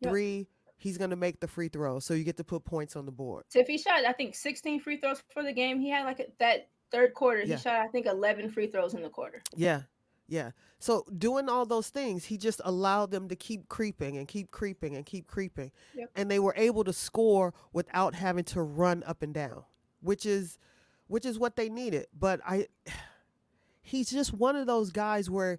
[0.00, 0.12] Yep.
[0.12, 3.12] Three, he's gonna make the free throw, so you get to put points on the
[3.12, 3.44] board.
[3.48, 5.80] So if he shot, I think, 16 free throws for the game.
[5.80, 7.42] He had like a, that third quarter.
[7.42, 7.56] Yeah.
[7.56, 9.42] He shot, I think, 11 free throws in the quarter.
[9.56, 9.82] Yeah.
[10.28, 10.50] Yeah.
[10.78, 14.94] So doing all those things, he just allowed them to keep creeping and keep creeping
[14.94, 15.72] and keep creeping.
[15.94, 16.10] Yep.
[16.14, 19.64] And they were able to score without having to run up and down,
[20.00, 20.58] which is
[21.06, 22.06] which is what they needed.
[22.18, 22.66] But I
[23.82, 25.58] he's just one of those guys where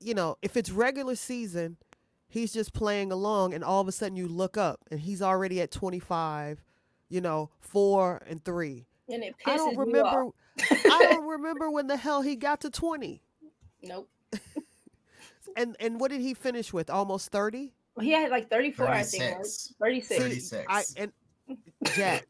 [0.00, 1.76] you know, if it's regular season,
[2.28, 5.60] he's just playing along and all of a sudden you look up and he's already
[5.60, 6.62] at 25,
[7.08, 8.86] you know, 4 and 3.
[9.08, 10.34] And it pisses I don't me remember off.
[10.70, 13.22] I don't remember when the hell he got to 20.
[13.82, 14.08] Nope.
[15.56, 16.88] And and what did he finish with?
[16.88, 17.72] Almost 30?
[18.00, 19.22] He had like 34, I think.
[19.24, 19.32] Right?
[19.34, 19.74] 36.
[19.80, 20.08] 36.
[20.08, 20.66] See, 36.
[20.68, 21.12] I and
[21.96, 22.28] Jack,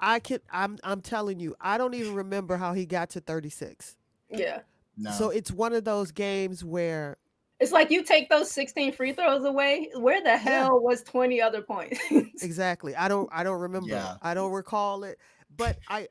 [0.00, 3.96] I can I'm I'm telling you, I don't even remember how he got to 36.
[4.30, 4.60] Yeah.
[4.96, 5.10] No.
[5.12, 7.16] So it's one of those games where
[7.60, 9.90] It's like you take those 16 free throws away.
[9.94, 11.98] Where the hell was 20 other points?
[12.42, 12.94] exactly.
[12.96, 13.88] I don't I don't remember.
[13.88, 14.16] Yeah.
[14.22, 15.18] I don't recall it.
[15.56, 16.08] But I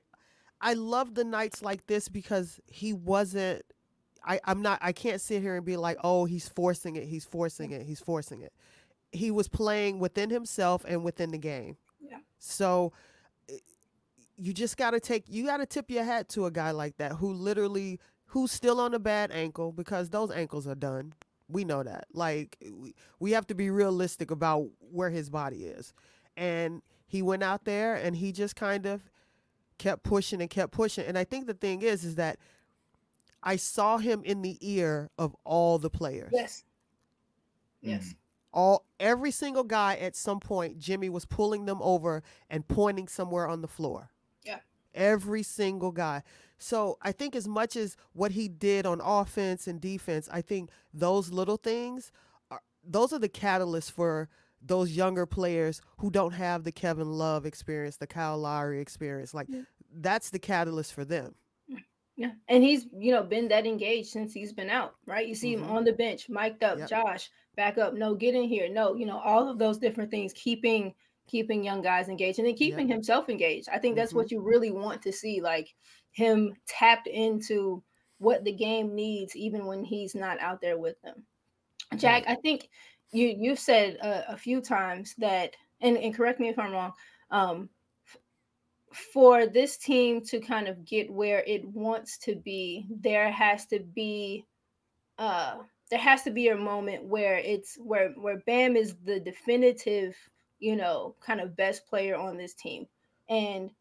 [0.62, 3.64] I love the nights like this because he wasn't
[4.24, 7.26] I, I'm not I can't sit here and be like, oh, he's forcing it, he's
[7.26, 8.54] forcing it, he's forcing it.
[9.12, 11.76] He was playing within himself and within the game.
[12.00, 12.20] Yeah.
[12.40, 12.98] So i-
[14.38, 17.34] you just gotta take you gotta tip your hat to a guy like that who
[17.34, 21.14] literally who's still on a bad ankle because those ankles are done.
[21.50, 22.06] We know that.
[22.14, 25.94] Like we, we have to be realistic about where his body is.
[26.38, 29.02] And he went out there and he just kind of
[29.78, 31.06] kept pushing and kept pushing.
[31.06, 32.38] And I think the thing is is that
[33.44, 36.32] I saw him in the ear of all the players.
[36.34, 36.64] yes.
[37.84, 37.90] Mm.
[37.90, 38.16] Yes.
[38.54, 43.48] All every single guy at some point Jimmy was pulling them over and pointing somewhere
[43.48, 44.11] on the floor.
[44.94, 46.24] Every single guy.
[46.58, 50.70] So I think as much as what he did on offense and defense, I think
[50.94, 52.12] those little things
[52.52, 54.30] are those are the catalysts for
[54.62, 59.34] those younger players who don't have the Kevin Love experience, the Kyle Lowry experience.
[59.34, 59.64] Like Yeah.
[59.92, 61.34] that's the catalyst for them.
[62.16, 62.34] Yeah.
[62.48, 65.28] And he's, you know, been that engaged since he's been out, right?
[65.28, 65.60] You see Mhm.
[65.64, 66.90] him on the bench, mic'd up, Yep.
[66.90, 68.70] Josh, back up, no, get in here.
[68.70, 70.94] No, you know, all of those different things, keeping
[71.28, 73.70] keeping young guys engaged and then keeping himself engaged.
[73.70, 74.18] I think that's Mhm.
[74.18, 75.74] what you really want to see, like
[76.12, 77.84] him tapped into
[78.18, 81.26] what the game needs, even when he's not out there with them.
[81.96, 82.70] Jack, I think
[83.12, 86.94] you you've said uh, a few times that, and, and correct me if I'm wrong,
[87.32, 87.70] um,
[88.92, 93.80] for this team to kind of get where it wants to be, there has to
[93.80, 94.46] be
[95.18, 95.58] uh
[95.90, 100.16] there has to be a moment where it's where where Bam is the definitive,
[100.62, 102.88] you know, kind of best player on this team.
[103.28, 103.72] And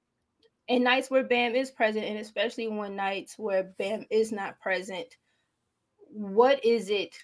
[0.68, 5.16] and nights where Bam is present, and especially when nights where Bam is not present,
[6.12, 7.16] what is it?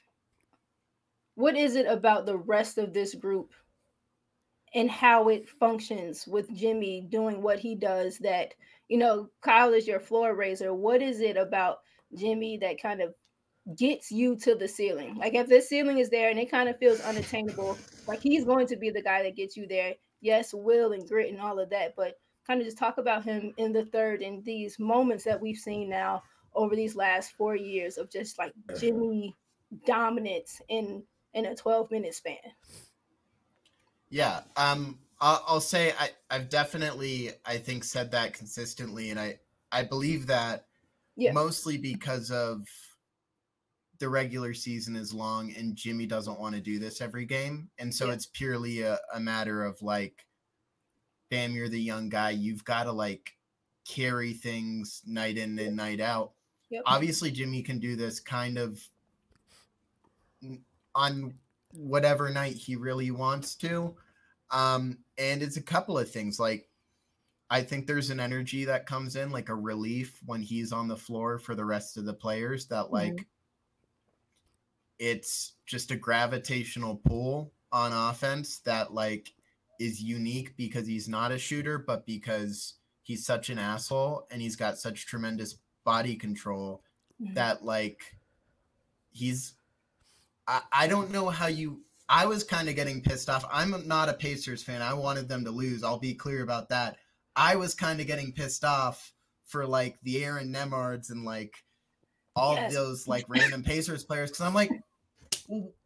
[1.37, 3.53] What is it about the rest of this group
[4.75, 8.55] and how it functions with Jimmy doing what he does that,
[8.89, 10.75] you know, Kyle is your floor raiser.
[10.75, 11.79] What is it about
[12.15, 13.15] Jimmy that kind of
[13.75, 15.17] gets you to the ceiling?
[15.17, 18.67] Like if the ceiling is there and it kind of feels unattainable, like he's going
[18.69, 19.95] to be the guy that gets you there.
[20.21, 23.53] Yes, will and grit and all of that, but kind of just talk about him
[23.57, 26.23] in the third and these moments that we've seen now
[26.55, 29.35] over these last four years of just like Jimmy
[29.85, 31.03] dominance in
[31.35, 32.37] in a 12 minute span.
[34.11, 34.41] Yeah.
[34.57, 34.99] Um.
[35.19, 39.39] I'll, I'll say I I've definitely I think said that consistently, and I
[39.73, 40.67] I believe that
[41.17, 41.33] Yeah.
[41.33, 42.67] mostly because of
[43.99, 47.95] the regular season is long and Jimmy doesn't want to do this every game, and
[47.95, 48.13] so Yeah.
[48.15, 50.27] it's purely a, a matter of like,
[51.31, 53.37] bam, you're the young guy, you've got to like
[53.85, 56.33] carry things night in and night out.
[56.71, 56.83] Yep.
[56.87, 58.81] Obviously, Jimmy can do this kind of
[60.95, 61.35] on
[61.73, 63.95] whatever night he really wants to.
[64.51, 66.69] Um, and it's a couple of things like
[67.51, 70.97] I think there's an energy that comes in, like a relief when he's on the
[70.97, 73.25] floor for the rest of the players that like
[74.99, 79.33] it's just a gravitational pull on offense that like
[79.79, 84.57] is unique because he's not a shooter, but because he's such an asshole and he's
[84.57, 86.83] got such tremendous body control
[87.23, 87.35] Mhm.
[87.35, 88.17] that like
[89.11, 89.55] he's
[90.49, 93.45] I, I don't know how you I was kind of getting pissed off.
[93.51, 94.81] I'm not a Pacers fan.
[94.81, 95.83] I wanted them to lose.
[95.83, 96.99] I'll be clear about that.
[97.35, 99.13] I was kind of getting pissed off
[99.45, 101.65] for like the Aaron Nesmiths and like
[102.37, 102.73] all Yes.
[102.75, 104.71] those like random Pacers players because I'm like,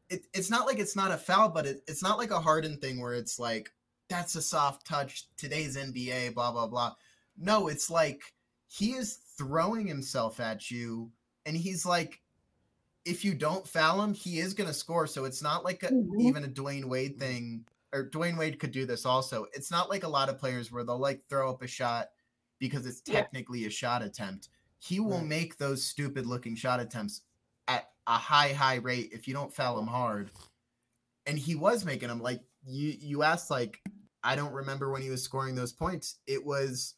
[0.08, 2.76] it, it's not like it's not a foul, but it, it's not like a Harden
[2.78, 3.70] thing where it's like
[4.08, 5.28] that's a soft touch.
[5.36, 6.94] Today's NBA, blah blah blah.
[7.36, 8.22] No, it's like
[8.66, 11.11] he is throwing himself at you,
[11.46, 12.20] and he's like,
[13.04, 15.06] if you don't foul him, he is going to score.
[15.06, 16.20] So it's not like a, Mhm.
[16.20, 19.46] even a Dwyane Wade thing, or Dwyane Wade could do this also.
[19.54, 22.08] It's not like a lot of players where they'll like throw up a shot
[22.58, 23.22] because it's Yeah.
[23.22, 24.50] technically a shot attempt.
[24.78, 25.26] He will Right.
[25.26, 27.24] make those stupid looking shot attempts at
[28.07, 30.30] a high, high rate if you don't foul him hard.
[31.26, 33.80] And he was making them like you you asked like
[34.22, 36.16] I don't remember when he was scoring those points.
[36.26, 36.94] It was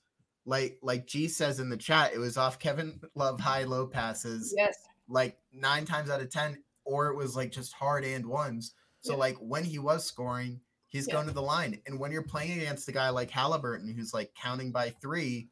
[0.47, 4.53] like like G says in the chat, it was off Kevin Love high low passes
[4.57, 4.77] Yes.
[5.09, 8.75] like nine times out of ten, or it was like just hard and ones.
[9.01, 9.19] So Yeah.
[9.19, 11.15] like when he was scoring, he's Yeah.
[11.15, 11.81] going to the line.
[11.87, 15.51] And when you're playing against a guy like Halliburton who's like counting by three,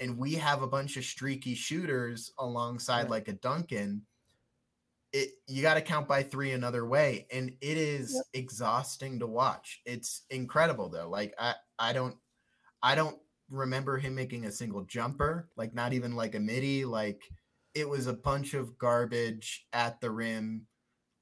[0.00, 4.04] and we have a bunch of streaky shooters alongside like a Duncan,
[5.12, 8.24] it you got to count by three another way, and it is Yep.
[8.34, 9.80] exhausting to watch.
[9.84, 11.08] It's incredible though.
[11.08, 12.16] Like I I don't
[12.82, 13.18] I don't
[13.50, 16.84] remember him making a single jumper, like not even like a midi.
[16.84, 17.22] Like
[17.74, 20.66] it was a bunch of garbage at the rim.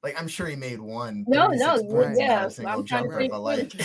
[0.03, 1.23] Like I'm sure he made one.
[1.27, 3.73] No, no, points yeah, a single I'm trying jumper, but like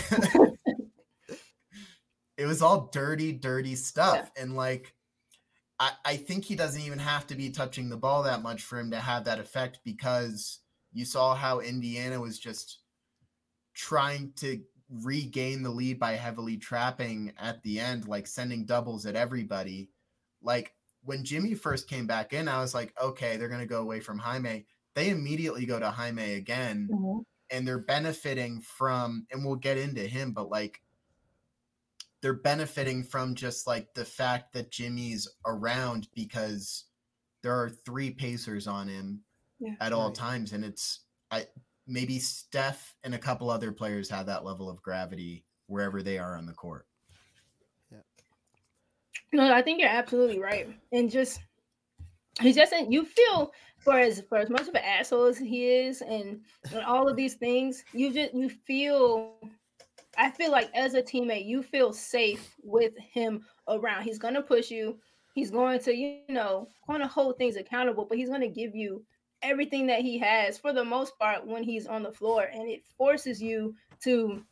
[2.37, 4.31] it was all dirty, dirty stuff.
[4.37, 4.95] And like
[5.83, 8.79] I, I think he doesn't even have to be touching the ball that much for
[8.79, 10.61] him to have that effect because
[10.93, 12.79] you saw how Indiana was just
[13.75, 19.17] trying to regain the lead by heavily trapping at the end, like sending doubles at
[19.17, 19.91] everybody.
[20.41, 23.99] Like when Jimmy first came back in, I was like, okay, they're gonna go away
[23.99, 24.67] from Jaime.
[24.95, 27.25] They immediately go to Jaime again, Mhm.
[27.51, 30.82] and they're benefiting from, and we'll get into him, but like
[32.23, 36.85] they're benefiting from just like the fact that Jimmy's around because
[37.43, 39.23] there are three Pacers on him
[39.59, 39.75] Yeah.
[39.81, 40.15] at all Right.
[40.15, 41.01] times, and it's
[41.31, 41.47] I
[41.87, 46.37] maybe Steph and a couple other players have that level of gravity wherever they are
[46.37, 46.87] on the court.
[47.91, 47.99] Yeah.
[49.33, 50.69] No, I think you're absolutely right.
[50.93, 51.41] And just
[52.41, 56.03] he just you feel for as for as much of an asshole as he is
[56.03, 56.41] and,
[56.73, 59.39] and all of these things, you just you feel
[60.17, 64.03] I feel like as a teammate, you feel safe with him around.
[64.05, 64.99] He's gonna push you,
[65.35, 69.05] he's going to, you know, going to hold things accountable, but he's gonna give you
[69.43, 72.83] everything that he has for the most part when he's on the floor, and it
[72.97, 74.43] forces you to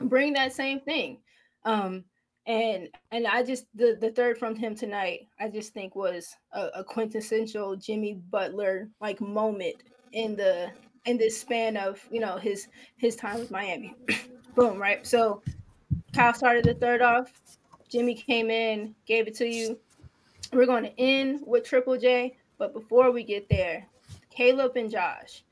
[0.00, 1.18] bring that same thing.
[1.64, 2.04] Um,
[2.46, 6.68] and and I just the the third from him tonight, I just think was a,
[6.76, 9.76] a quintessential Jimmy Butler like moment
[10.12, 10.70] in the
[11.06, 13.94] in this span of you know his his time with Miami.
[14.56, 15.06] Boom, right?
[15.06, 15.42] So
[16.14, 17.30] Kyle started the third off.
[17.90, 19.78] Jimmy came in, gave it to you.
[20.52, 23.86] We're going to end with Triple J, but before we get there,
[24.30, 25.44] Caleb and Josh.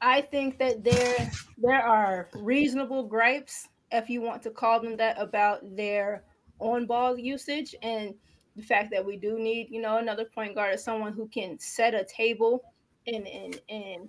[0.00, 5.20] I think that there there are reasonable gripes, if you want to call them that,
[5.20, 6.22] about their
[6.60, 8.14] on ball usage and
[8.54, 11.58] the fact that we do need, you know, another point guard is someone who can
[11.58, 12.62] set a table
[13.08, 14.08] and and and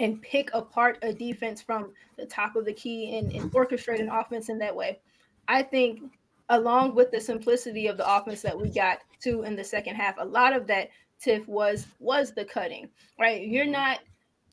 [0.00, 4.08] and pick apart a defense from the top of the key and, and orchestrate an
[4.08, 4.98] offense in that way.
[5.46, 6.00] I think
[6.48, 10.16] along with the simplicity of the offense that we got to in the second half,
[10.18, 10.88] a lot of that
[11.20, 12.88] Tiff was was the cutting,
[13.18, 13.46] right?
[13.46, 13.72] You're mm-hmm.
[13.72, 14.00] not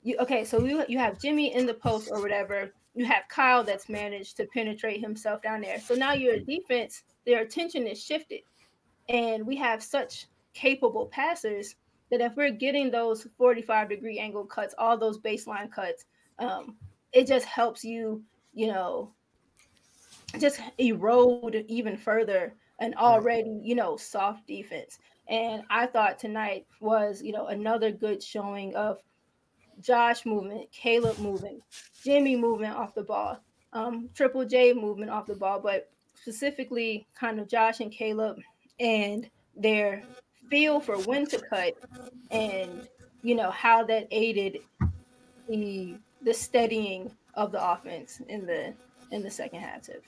[0.04, 2.72] you okay, so you you have Jimmy in the post or whatever.
[2.94, 5.80] You have Kyle that's managed to penetrate himself down there.
[5.80, 8.42] So now your defense, their attention is shifted.
[9.08, 11.76] And we have such capable passers
[12.10, 16.06] that if we're getting those 45 degree angle cuts, all those baseline cuts,
[16.40, 16.76] um,
[17.12, 19.12] it just helps you, you know,
[20.40, 25.00] just erode even further an already, you know, soft defense.
[25.30, 29.00] And I thought tonight was, you know, another good showing of
[29.82, 31.62] Josh movement, Caleb movement,
[32.04, 33.40] Jimmy movement off the ball,
[33.74, 38.40] um, Triple J movement off the ball, but specifically kind of Josh and Caleb
[38.80, 40.04] and their
[40.50, 41.76] feel for when to cut
[42.32, 42.88] and
[43.22, 44.60] you know how that aided
[45.48, 48.74] the the steadying of the offense in the
[49.12, 49.84] in the second half.
[49.84, 50.04] Tip.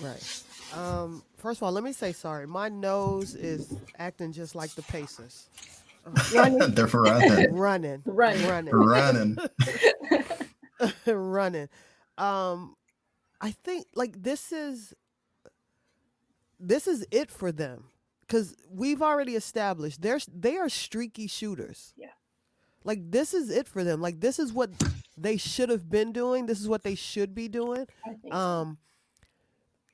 [0.00, 0.42] Right.
[0.74, 2.46] Um, first of all, let me say sorry.
[2.46, 5.48] My nose is acting just like the Pacers.
[6.34, 6.58] Running.
[6.74, 7.54] They're for running.
[7.54, 8.02] Running.
[8.04, 8.44] Running.
[8.46, 8.74] Running.
[8.74, 9.38] running.
[11.06, 11.68] running.
[12.18, 12.76] Um,
[13.40, 14.94] I think like this is
[16.58, 17.84] this is it for them
[18.26, 21.94] because we've already established they're they are streaky shooters.
[21.96, 22.10] Yeah.
[22.84, 24.00] Like this is it for them.
[24.00, 24.70] Like this is what
[25.16, 26.46] they should have been doing.
[26.46, 27.86] This is what they should be doing.
[28.04, 28.38] I think so.
[28.38, 28.78] Um,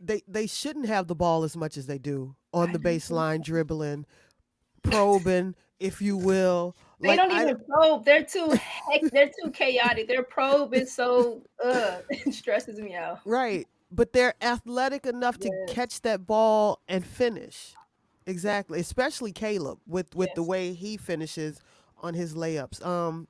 [0.01, 4.05] they they shouldn't have the ball as much as they do on the baseline, dribbling,
[4.83, 6.77] probing, if you will.
[7.01, 8.05] They Like, don't I even probe.
[8.05, 10.09] They're too heck, they're too chaotic.
[10.09, 13.21] Their probe is so uh it stresses me out.
[13.25, 13.67] Right.
[13.91, 17.75] But they're athletic enough to catch that ball and finish.
[18.27, 18.81] Exactly.
[18.81, 21.61] Especially Caleb with with the way he finishes
[22.03, 22.85] on his layups.
[22.85, 23.27] Um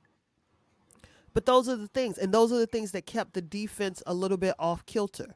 [1.33, 4.13] but those are the things and those are the things that kept the defense a
[4.13, 5.35] little bit off kilter.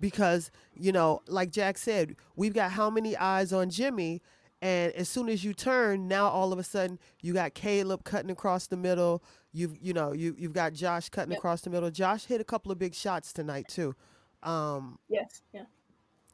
[0.00, 4.22] Because, you know, like Jack said, we've got how many eyes on Jimmy
[4.60, 8.30] and as soon as you turn, now all of a sudden you got Caleb cutting
[8.30, 9.24] across the middle.
[9.52, 11.38] You've you know, you you've got Josh cutting Yep.
[11.38, 11.90] across the middle.
[11.90, 13.96] Josh hit a couple of big shots tonight too.
[14.44, 15.42] Um, Yes.
[15.52, 15.64] Yeah.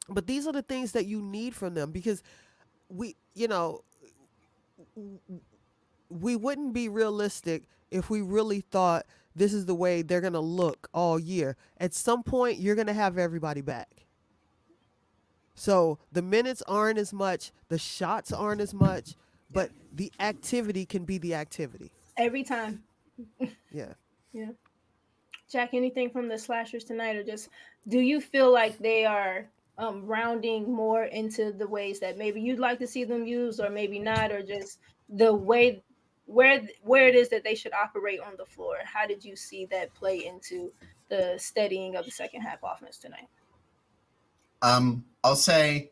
[0.07, 2.21] but these are the things that you need from them because
[2.89, 3.83] we, you know,
[6.09, 10.39] we wouldn't be realistic if we really thought this is the way they're going to
[10.39, 11.55] look all year.
[11.77, 14.05] At some point, you're going to have everybody back.
[15.55, 19.15] So the minutes aren't as much, the shots aren't as much,
[19.51, 21.91] but the activity can be the activity.
[22.17, 22.83] Every time.
[23.71, 23.93] Yeah.
[24.31, 24.51] Yeah.
[25.51, 27.49] Jack, anything from the slashers tonight, or just
[27.87, 29.45] do you feel like they are
[29.79, 33.69] um, rounding more into the ways that maybe you'd like to see them use, or
[33.69, 35.81] maybe not, or just the way
[36.25, 38.75] where where it is that they should operate on the floor?
[38.83, 40.71] How did you see that play into
[41.09, 43.29] the steadying of the second half offense tonight?
[44.61, 45.91] Um, I'll say,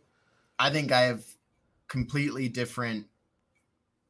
[0.60, 1.24] I think I have
[1.88, 3.08] completely different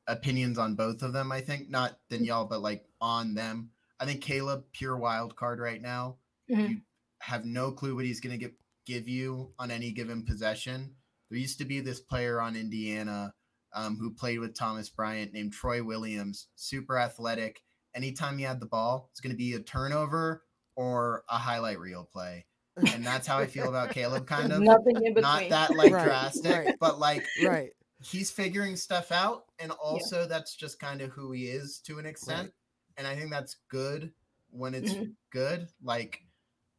[0.07, 1.31] opinions on both of them.
[1.31, 3.69] I think not than y'all, but like on them.
[3.99, 6.17] I think Caleb pure wild card right now.
[6.49, 6.69] Mhm.
[6.69, 6.81] You
[7.19, 8.53] have no clue what he's going to give
[8.87, 10.95] give you on any given possession.
[11.29, 13.33] There used to be this player on Indiana
[13.73, 17.63] um, who played with Thomas Bryant named Troy Williams, super athletic.
[17.93, 22.05] Anytime he had the ball, it's going to be a turnover or a highlight reel
[22.05, 22.47] play.
[22.91, 25.49] And that's how I feel about Caleb, kind of Nothing in between.
[25.49, 26.75] not that like Right, drastic, right.
[26.79, 27.73] but like Right.
[28.03, 32.05] he's figuring stuff out, and also that's just kind of who he is to an
[32.05, 32.53] extent,
[32.97, 34.13] and I think that's good
[34.49, 35.15] when it's Mhm.
[35.31, 35.69] good.
[35.81, 36.21] Like,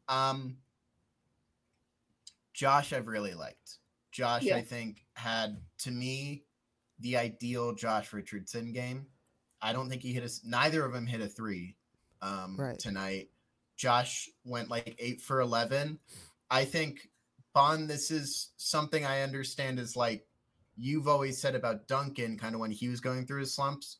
[0.08, 0.58] um,
[2.58, 3.78] Josh, I've really liked.
[4.10, 4.56] Josh, Yeah.
[4.56, 6.42] I think had to me
[6.98, 9.06] the ideal Josh Richardson game.
[9.62, 10.40] I don't think he hit us.
[10.42, 11.76] Neither of them hit a three
[12.20, 12.76] um, Right.
[12.76, 13.30] tonight.
[13.76, 16.00] Josh went like eight for eleven.
[16.50, 17.08] I think
[17.54, 17.88] Bond.
[17.88, 20.26] This is something I understand is like
[20.76, 23.98] you've always said about Duncan, kind of when he was going through his slumps.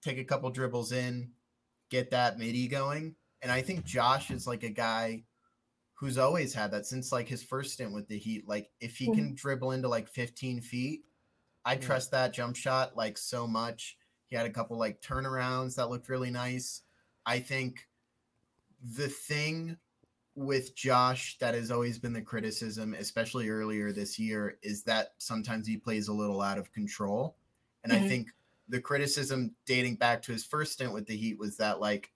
[0.00, 1.30] Take a couple dribbles in,
[1.90, 5.24] get that midi going, and I think Josh is like a guy
[5.96, 8.48] who's always had that since like his first stint with the Heat.
[8.48, 11.06] Like if he can dribble into like 15 feet,
[11.64, 13.98] I trust that jump shot like so much.
[14.28, 16.82] He had a couple like turnarounds that looked really nice.
[17.26, 17.88] I think
[18.82, 19.78] the thing
[20.36, 25.68] with Josh that has always been the criticism, especially earlier this year, is that sometimes
[25.68, 27.38] he plays a little out of control.
[27.84, 28.02] And I Mhm.
[28.02, 28.30] think
[28.68, 32.12] the criticism dating back to his first stint with the Heat was that like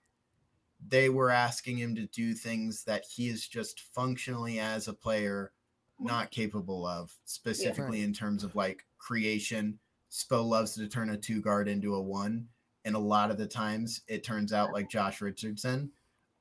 [0.89, 5.53] they were asking him to do things that he is just functionally as a player
[5.99, 9.79] not capable of, specifically in terms of like creation.
[10.11, 12.47] Spo loves to turn a two guard into a one,
[12.85, 15.91] and a lot of the times it turns out like Josh Richardson.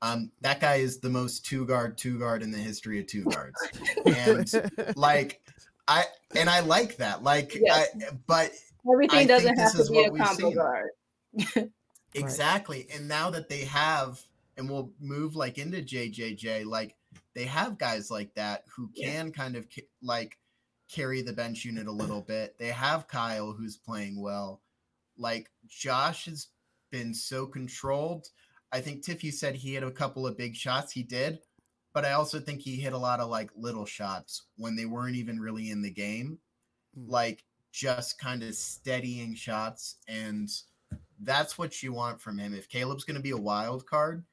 [0.02, 3.24] Um, that guy is the most two guard two guard in the history of two
[3.24, 3.60] guards,
[4.06, 5.40] and like
[5.86, 7.22] I and I like that.
[7.22, 7.88] Like, Yes.
[7.94, 8.52] I, but
[8.90, 10.90] Everything I doesn't have to be a combo guard.
[12.14, 12.88] Exactly.
[12.92, 14.20] And now that they have,
[14.60, 16.94] and we'll move like into JJJ, like
[17.34, 19.10] they have guys like that who Yeah.
[19.10, 20.38] can kind of ca- like
[20.88, 22.56] carry the bench unit a little bit.
[22.58, 24.62] They have Kyle who's playing well.
[25.16, 26.48] Like Josh has
[26.90, 28.28] been so controlled.
[28.72, 30.92] I think Tiff, you said he hit a couple of big shots.
[30.92, 31.40] He did.
[31.92, 35.16] But I also think he hit a lot of like little shots when they weren't
[35.16, 36.38] even really in the game.
[36.96, 37.10] Mm.
[37.10, 39.96] Like just kind of steadying shots.
[40.06, 40.48] And
[41.20, 42.54] that's what you want from him.
[42.54, 44.24] If Caleb's going to be a wild card,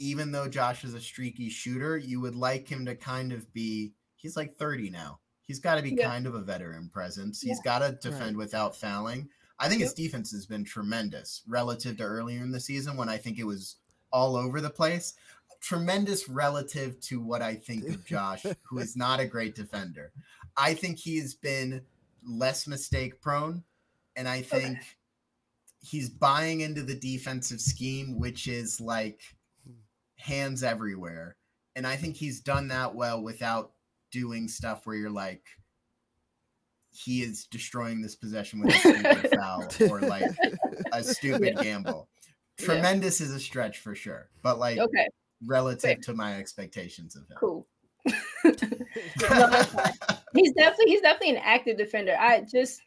[0.00, 3.92] even though Josh is a streaky shooter, you would like him to kind of be.
[4.16, 5.20] He's like 30 now.
[5.42, 6.08] He's got to be Yeah.
[6.08, 7.40] kind of a veteran presence.
[7.42, 7.78] He's Yeah.
[7.78, 9.28] got to defend without fouling.
[9.58, 13.18] I think his defense has been tremendous relative to earlier in the season when I
[13.18, 13.76] think it was
[14.10, 15.14] all over the place.
[15.60, 20.12] Tremendous relative to what I think of Josh, who is not a great defender.
[20.56, 21.82] I think he's been
[22.26, 23.62] less mistake prone,
[24.16, 24.78] and I think
[25.82, 29.20] he's buying into the defensive scheme, which is like
[30.20, 31.36] hands everywhere.
[31.76, 33.72] And I think he's done that well without
[34.10, 35.42] doing stuff where you're like,
[36.92, 40.30] he is destroying this possession with a stupid foul or like
[40.92, 42.08] a stupid gamble.
[42.58, 42.66] Yeah.
[42.66, 45.06] Tremendous is a stretch for sure, but like Okay,
[45.46, 45.96] relative fair.
[46.02, 47.36] to my expectations of him.
[47.38, 47.66] cool.
[48.04, 48.12] No,
[50.34, 52.16] he's definitely he's definitely an active defender.
[52.18, 52.80] I just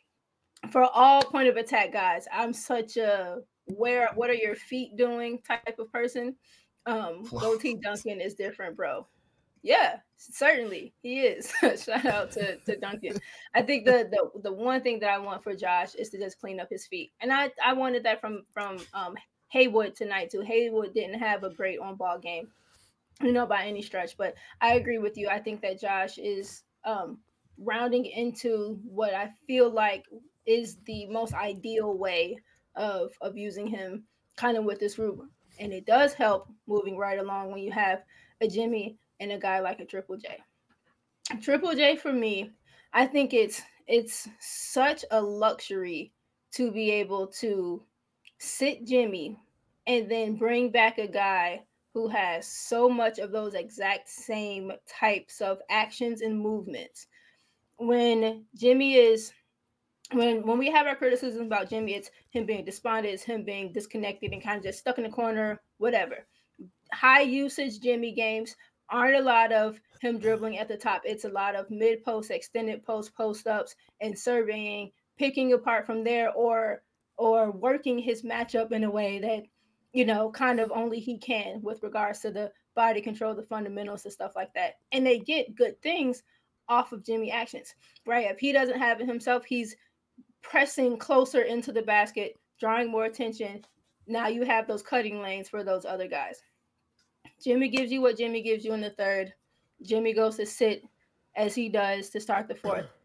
[0.71, 5.39] for all point of attack guys, I'm such a where what are your feet doing
[5.47, 6.36] type of person.
[6.86, 9.07] Um Goatee Duncan is different, bro.
[9.63, 11.51] Yeah, certainly he is.
[11.84, 13.17] Shout out to, to Duncan.
[13.55, 16.39] I think the, the the one thing that I want for Josh is to just
[16.39, 17.13] clean up his feet.
[17.21, 19.15] And I, I wanted that from from um
[19.49, 20.41] Haywood tonight too.
[20.41, 22.49] Haywood didn't have a great on ball game,
[23.21, 24.17] you know, by any stretch.
[24.17, 25.29] But I agree with you.
[25.29, 27.19] I think that Josh is um
[27.57, 30.03] rounding into what I feel like
[30.45, 32.38] is the most ideal way
[32.75, 34.03] of of using him
[34.36, 35.21] kind of with this group.
[35.60, 38.04] And it does help moving right along when you have
[38.41, 40.38] a Jimmy and a guy like a Triple J.
[41.41, 42.51] Triple J for me,
[42.93, 46.12] I think it's it's such a luxury
[46.51, 47.84] to be able to
[48.39, 49.38] sit Jimmy
[49.88, 55.41] and then bring back a guy who has so much of those exact same types
[55.41, 57.08] of actions and movements.
[57.78, 59.32] When Jimmy is
[60.14, 63.72] when when we have our criticisms about Jimmy, it's him being despondent, it's him being
[63.72, 66.26] disconnected and kind of just stuck in the corner, whatever.
[66.91, 68.55] High usage Jimmy games
[68.89, 71.01] aren't a lot of him dribbling at the top.
[71.05, 76.03] It's a lot of mid post, extended post, post ups, and surveying, picking apart from
[76.03, 76.84] there, or
[77.18, 79.43] or working his matchup in a way that
[79.93, 84.05] you know kind of only he can with regards to the body control, the fundamentals,
[84.05, 84.76] and stuff like that.
[84.91, 86.24] And they get good things
[86.70, 88.30] off of Jimmy actions, right?
[88.30, 89.76] If he doesn't have it himself, he's
[90.43, 93.65] pressing closer into the basket, drawing more attention.
[94.05, 96.43] Now you have those cutting lanes for those other guys.
[97.41, 99.33] Jimmy gives you what Jimmy gives you in the third.
[99.81, 100.83] Jimmy goes to sit
[101.35, 102.85] as he does to start the fourth.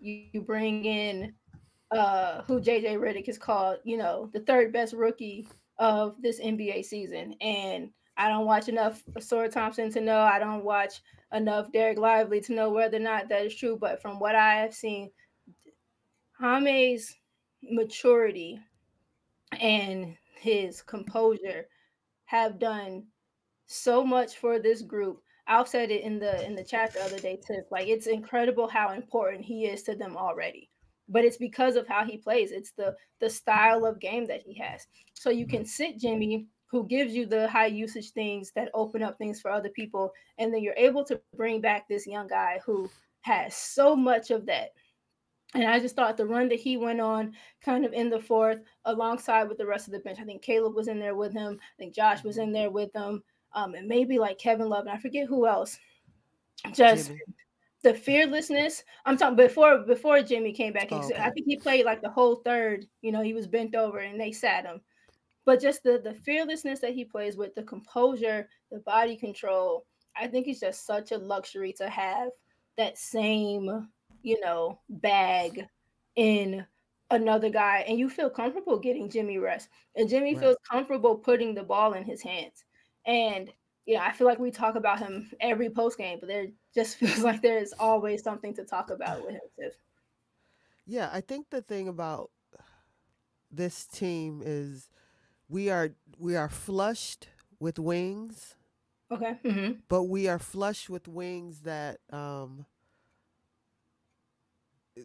[0.00, 1.34] You, you bring in
[1.90, 6.84] uh who JJ Redick is called, you know, the third best rookie of this NBA
[6.84, 7.34] season.
[7.40, 10.20] And I don't watch enough Ausar Thompson to know.
[10.20, 13.76] I don't watch enough Dereck Lively to know whether or not that is true.
[13.76, 15.10] But from what I have seen,
[16.40, 17.16] Jaime's
[17.62, 18.60] maturity
[19.60, 21.66] and his composure
[22.26, 23.04] have done
[23.66, 25.20] so much for this group.
[25.46, 27.62] I've said it in the in the chat the other day too.
[27.70, 30.68] Like it's incredible how important he is to them already.
[31.08, 32.52] But it's because of how he plays.
[32.52, 34.86] It's the the style of game that he has.
[35.14, 39.16] So you can sit Jimmy, who gives you the high usage things that open up
[39.16, 42.90] things for other people, and then you're able to bring back this young guy who
[43.22, 44.72] has so much of that.
[45.54, 47.32] And I just thought the run that he went on
[47.62, 50.18] kind of in the fourth alongside with the rest of the bench.
[50.20, 51.58] I think Caleb was in there with him.
[51.60, 53.22] I think Josh was in there with them.
[53.54, 55.78] Um, and maybe like Kevin Love, and I forget who else.
[56.74, 57.20] Just Jimmy.
[57.82, 58.84] the fearlessness.
[59.06, 60.88] I'm talking before before Jimmy came back.
[60.90, 61.16] Oh, okay.
[61.16, 62.86] I think he played like the whole third.
[63.00, 64.82] You know, he was bent over and they sat him.
[65.46, 69.86] But just the the fearlessness that he plays with, the composure, the body control.
[70.14, 72.30] I think it's just such a luxury to have
[72.76, 73.88] that same,
[74.22, 75.68] you know, bag
[76.16, 76.66] in
[77.10, 80.40] another guy, and you feel comfortable getting Jimmy rest, and Jimmy Right.
[80.40, 82.64] feels comfortable putting the ball in his hands.
[83.06, 83.52] And
[83.86, 87.20] yeah, I feel like we talk about him every post game, but there just feels
[87.20, 89.40] like there's always something to talk about with him.
[89.58, 89.74] Tiff.
[90.86, 92.30] Yeah, I think the thing about
[93.50, 94.90] this team is
[95.48, 97.28] we are we are flushed
[97.60, 98.56] with wings,
[99.10, 99.38] Okay.
[99.44, 99.80] Mm-hmm.
[99.88, 102.66] but we are flushed with wings that um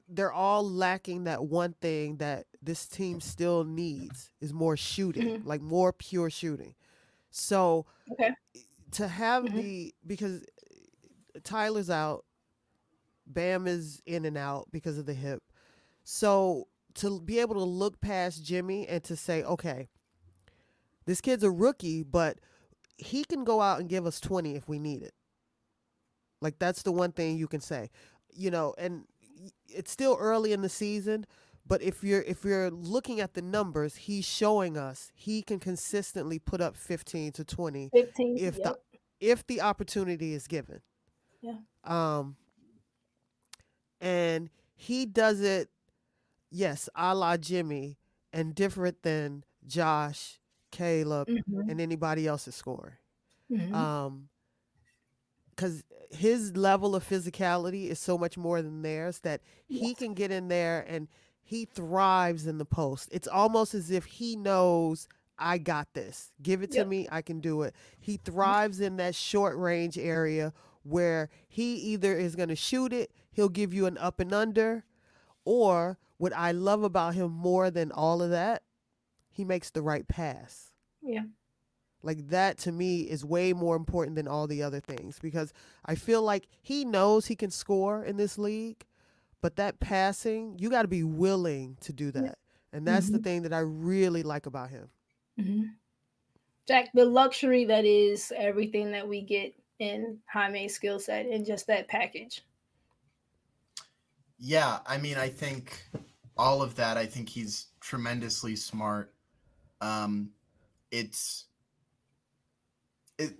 [0.07, 5.61] they're all lacking that one thing that this team still needs is more shooting, like
[5.61, 6.75] more pure shooting.
[7.31, 8.33] So Okay.
[8.91, 9.55] to have Mhm.
[9.55, 10.45] the because
[11.43, 12.25] Tyler's out,
[13.25, 15.43] Bam is in and out because of the hip.
[16.03, 19.89] So to be able to look past Jimmy and to say, okay,
[21.05, 22.39] this kid's a rookie, but
[22.97, 25.13] he can go out and give us 20 if we need it.
[26.41, 27.89] Like that's the one thing you can say.
[28.31, 29.05] You know, and
[29.67, 31.25] it's still early in the season,
[31.65, 36.39] but if you're if you're looking at the numbers, he's showing us he can consistently
[36.39, 38.37] put up 15 to 20 15.
[38.37, 38.63] if yep.
[38.63, 38.77] the
[39.19, 40.81] if the opportunity is given.
[41.41, 41.57] Yeah.
[41.83, 42.35] Um
[44.01, 45.69] and he does it
[46.51, 47.97] yes, a la Jimmy
[48.31, 50.39] and different than Josh,
[50.71, 52.95] Caleb, Mhm, and anybody else is scoring.
[53.49, 53.73] mhm.
[53.73, 54.29] Um
[55.55, 59.97] because his level of physicality is so much more than theirs that he Yes.
[59.97, 61.07] can get in there and
[61.41, 63.09] he thrives in the post.
[63.11, 66.31] It's almost as if he knows I got this.
[66.41, 66.87] Give it to Yep.
[66.87, 67.75] me, I can do it.
[67.99, 73.11] He thrives in that short range area where he either is going to shoot it,
[73.31, 74.85] he'll give you an up and under,
[75.45, 78.63] or what I love about him more than all of that,
[79.31, 80.71] he makes the right pass.
[81.01, 81.23] yeah.
[82.03, 85.53] Like that to me is way more important than all the other things because
[85.85, 88.85] I feel like he knows he can score in this league,
[89.41, 92.37] but that passing, you got to be willing to do that.
[92.73, 93.23] And that's the Mhm.
[93.23, 94.89] thing that I really like about him.
[95.37, 95.63] hmm
[96.67, 101.67] Jack, the luxury that is everything that we get in Jaime's skill set and just
[101.67, 102.41] that package.
[104.37, 105.87] Yeah, I mean, I think
[106.37, 106.97] all of that.
[106.97, 109.13] I think he's tremendously smart.
[109.81, 110.31] Um,
[110.91, 111.47] it's
[113.17, 113.33] it.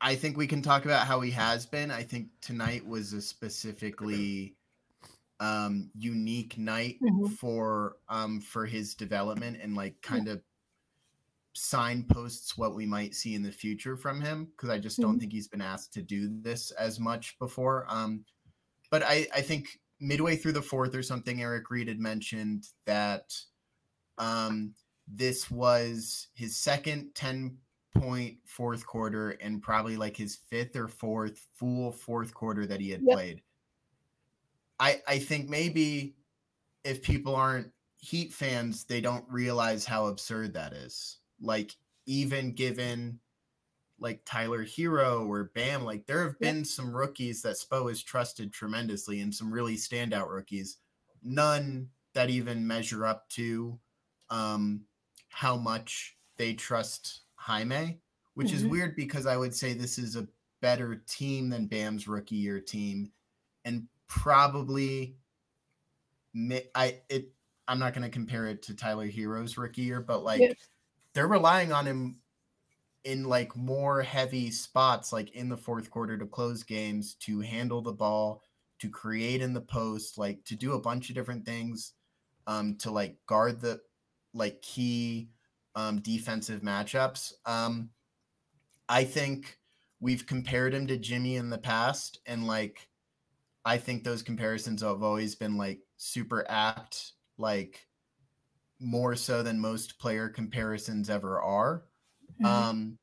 [0.00, 1.90] I think we can talk about how he has been.
[1.90, 4.54] I think tonight was a specifically
[5.40, 7.32] um unique night Mhm.
[7.36, 10.42] for um for his development and like kind of
[11.54, 15.20] signposts what we might see in the future from him because I just don't Mhm.
[15.20, 17.84] think he's been asked to do this as much before.
[17.88, 18.24] Um,
[18.90, 23.34] but I, I think midway through the fourth or something, Eric Reid had mentioned that
[24.18, 24.74] um,
[25.06, 27.58] this was his second 10
[28.00, 32.90] point fourth quarter and probably like his fifth or fourth full fourth quarter that he
[32.90, 33.18] had Yep.
[33.18, 33.42] played.
[34.78, 36.16] I, I think maybe
[36.84, 41.18] if people aren't Heat fans, they don't realize how absurd that is.
[41.40, 41.76] Like,
[42.06, 43.20] even given
[43.98, 46.54] like Tyler Herro or Bam, like there have Yep.
[46.54, 50.78] been some rookies that Spo has trusted tremendously and some really standout rookies.
[51.22, 53.80] None that even measure up to
[54.30, 54.86] um,
[55.30, 58.00] how much they trust Jaime,
[58.34, 58.70] which is Mhm.
[58.70, 60.28] weird because I would say this is a
[60.60, 63.10] better team than Bam's rookie year team,
[63.64, 65.18] and probably
[66.74, 67.32] I it
[67.66, 70.52] I'm not going to compare it to Tyler Herro's rookie year, but like Yeah.
[71.14, 72.22] they're relying on him
[73.04, 77.82] in like more heavy spots, like in the fourth quarter to close games, to handle
[77.82, 78.42] the ball,
[78.80, 81.94] to create in the post, like to do a bunch of different things,
[82.46, 83.80] um, to like guard the
[84.34, 85.30] like key
[85.74, 87.32] um, defensive matchups.
[87.46, 87.90] Um,
[88.88, 89.58] I think
[90.00, 92.88] we've compared him to Jimmy in the past, and like
[93.64, 97.88] I think those comparisons have always been like super apt, like
[98.80, 101.86] more so than most player comparisons ever are.
[102.38, 102.68] Mhm.
[102.68, 102.98] Um,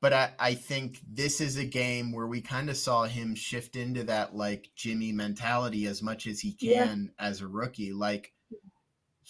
[0.00, 3.74] but I, I think this is a game where we kind of saw him shift
[3.74, 6.92] into that like Jimmy mentality as much as he Yeah.
[6.92, 7.92] can as a rookie.
[7.92, 8.32] Like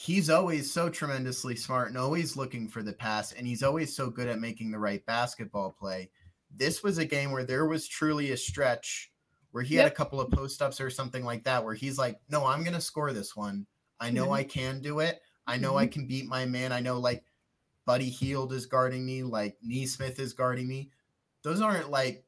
[0.01, 4.09] he's always so tremendously smart and always looking for the pass, and he's always so
[4.09, 6.09] good at making the right basketball play.
[6.55, 9.13] This was a game where there was truly a stretch
[9.51, 12.21] where he had a couple of post ups or something like that, where he's like,
[12.29, 13.67] No, I'm gonna score this one.
[13.99, 14.37] I know Mhm.
[14.37, 15.21] I can do it.
[15.49, 16.71] I know I can beat my man.
[16.73, 17.25] I know like
[17.87, 20.93] Buddy Hield is guarding me, like Nesmith is guarding me.
[21.43, 22.25] Those aren't like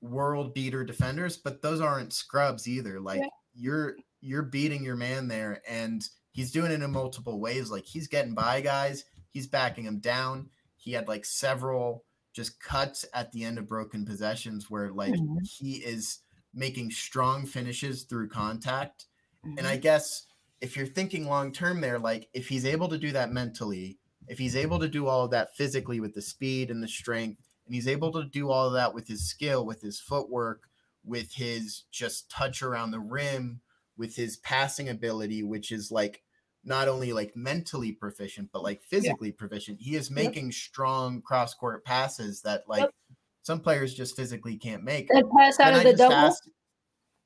[0.00, 3.00] world beater defenders, but those aren't scrubs either.
[3.00, 3.28] Like Yeah.
[3.54, 6.08] you're you're beating your man there, and
[6.38, 7.68] he's doing it in multiple ways.
[7.68, 10.50] Like he's getting by guys, he's backing them down.
[10.76, 15.44] He had like several just cuts at the end of broken possessions where like Mhm.
[15.58, 16.20] he is
[16.54, 19.06] making strong finishes through contact.
[19.42, 19.66] And Mm-hmm.
[19.66, 20.26] I guess
[20.60, 24.38] if you're thinking long term there, like if he's able to do that mentally, if
[24.38, 27.74] he's able to do all of that physically with the speed and the strength, And
[27.74, 30.70] he's able to do all of that with his skill, with his footwork,
[31.04, 33.60] with his just touch around the rim,
[33.96, 36.22] with his passing ability, which is like
[36.68, 39.80] not only like mentally proficient, but like physically proficient.
[39.80, 42.94] He is making strong cross court passes that like Yep.
[43.42, 45.08] some players just physically can't make.
[45.08, 46.14] That pass out Can of I the double.
[46.14, 46.44] ask-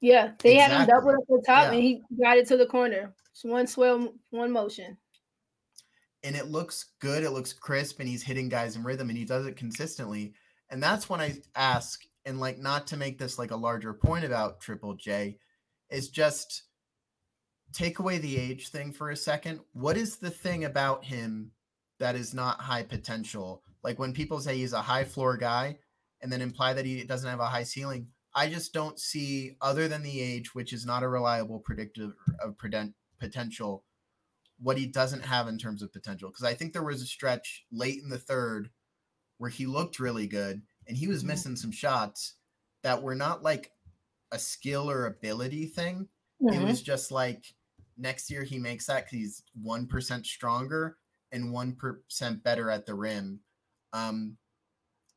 [0.00, 0.94] Yeah, they had him Exactly.
[0.94, 1.72] doubled up the top, Yeah.
[1.72, 3.14] and he got it to the corner.
[3.32, 4.96] It's one swell, one motion.
[6.24, 7.24] and it looks good.
[7.24, 10.34] It looks crisp, and he's hitting guys in rhythm, and he does it consistently.
[10.70, 14.24] And that's when I ask, and like not to make this like a larger point
[14.24, 15.36] about Triple J,
[15.90, 16.62] is just
[17.72, 19.60] take away the age thing for a second.
[19.72, 21.52] What is the thing about him
[21.98, 23.62] that is not high potential?
[23.82, 25.78] Like when people say he's a high floor guy,
[26.20, 28.06] and then imply that he doesn't have a high ceiling.
[28.34, 32.56] I just don't see, other than the age, which is not a reliable predictor of
[33.18, 33.84] potential,
[34.58, 36.30] what he doesn't have in terms of potential.
[36.30, 38.70] Because I think there was a stretch late in the third
[39.38, 41.26] where he looked really good and he was Mhm.
[41.26, 42.36] missing some shots
[42.82, 43.72] that were not like
[44.30, 46.08] a skill or ability thing.
[46.40, 46.64] It Mhm.
[46.64, 47.52] was just like
[47.96, 50.98] next year he makes that because he's 1% stronger
[51.30, 53.40] and 1% better at the rim.
[53.92, 54.38] Um,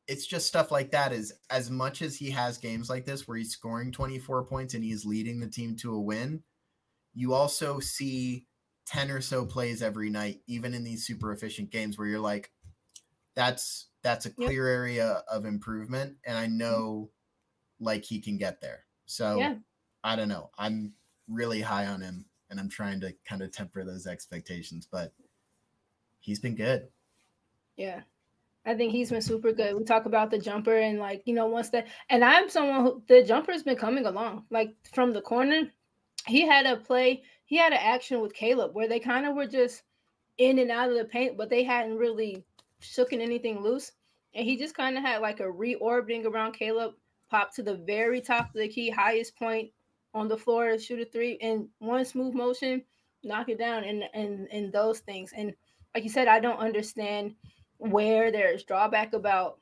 [0.06, 3.36] it's just stuff like that is as much as he has games like this where
[3.36, 6.42] he's scoring 24 points and he's leading the team to a win
[7.14, 8.46] you also see
[8.86, 12.52] 10 or so plays every night even in these super efficient games where you're like
[13.34, 14.46] that's that's a Yep.
[14.48, 17.10] clear area of improvement and i know
[17.80, 19.56] like he can get there so Yeah.
[20.04, 20.94] i don't know i'm
[21.28, 25.12] really high on him and i'm trying to kind of temper those expectations but
[26.20, 26.88] he's been good
[27.76, 28.00] Yeah.
[28.64, 29.76] I think he's been super good.
[29.76, 33.02] We talk about the jumper and like, you know, once that and I'm someone who
[33.06, 34.44] the jumper's been coming along.
[34.50, 35.70] Like from the corner,
[36.26, 39.46] he had a play, he had an action with Caleb where they kind of were
[39.46, 39.84] just
[40.38, 42.44] in and out of the paint, but they hadn't really
[42.82, 43.92] shooken anything loose.
[44.34, 46.94] And he just kind of had like a reorbiting around Caleb,
[47.30, 49.70] pop to the very top of the key, highest point
[50.16, 52.82] on the floor, shoot a three in one smooth motion,
[53.22, 55.32] knock it down, and and and those things.
[55.36, 55.54] And
[55.94, 57.34] like you said, I don't understand
[57.78, 59.58] where there's drawback about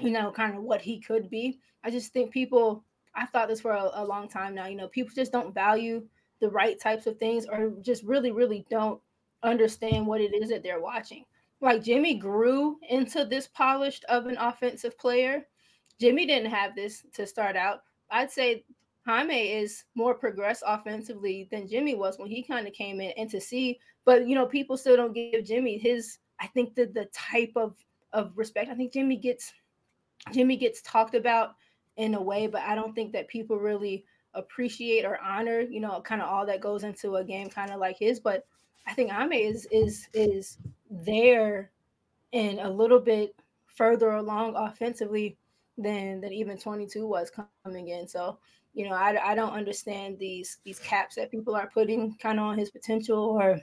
[0.00, 1.60] you know kind of what he could be.
[1.84, 2.84] I just think people
[3.16, 6.02] i've thought this for a, a long time now you know people just don't value
[6.40, 9.00] the right types of things or just really really don't
[9.44, 11.24] understand what it is that they're watching.
[11.60, 15.46] Like jimmy grew into this polished of an offensive player.
[16.00, 17.82] Jimmy didn't have this to start out.
[18.10, 18.64] I'd say
[19.06, 23.30] Jaime is more progressed offensively than Jimmy was when he kind of came in and
[23.30, 27.06] to see, but you know, people still don't give Jimmy his I think that the
[27.06, 27.76] type of
[28.12, 28.70] of respect.
[28.70, 29.52] I think Jimmy gets
[30.32, 31.54] Jimmy gets talked about
[31.96, 36.00] in a way, but I don't think that people really appreciate or honor, you know,
[36.00, 38.20] kind of all that goes into a game kind of like his.
[38.20, 38.46] But
[38.86, 40.58] I think Ame is is is
[40.90, 41.70] there
[42.32, 43.34] and a little bit
[43.66, 45.36] further along offensively
[45.76, 47.30] than than even 22 was
[47.64, 48.08] coming in.
[48.08, 48.38] So
[48.74, 52.46] you know, I, I don't understand these these caps that people are putting kind of
[52.46, 53.60] on his potential or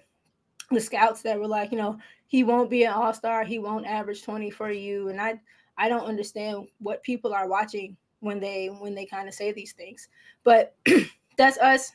[0.71, 4.23] the scouts that were like, you know, he won't be an all-star, he won't average
[4.23, 5.09] 20 for you.
[5.09, 5.39] And I
[5.77, 9.73] I don't understand what people are watching when they when they kind of say these
[9.73, 10.07] things.
[10.43, 10.75] But
[11.37, 11.91] that's us.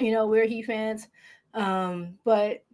[0.00, 1.06] You know, we're he fans.
[1.54, 2.64] Um, but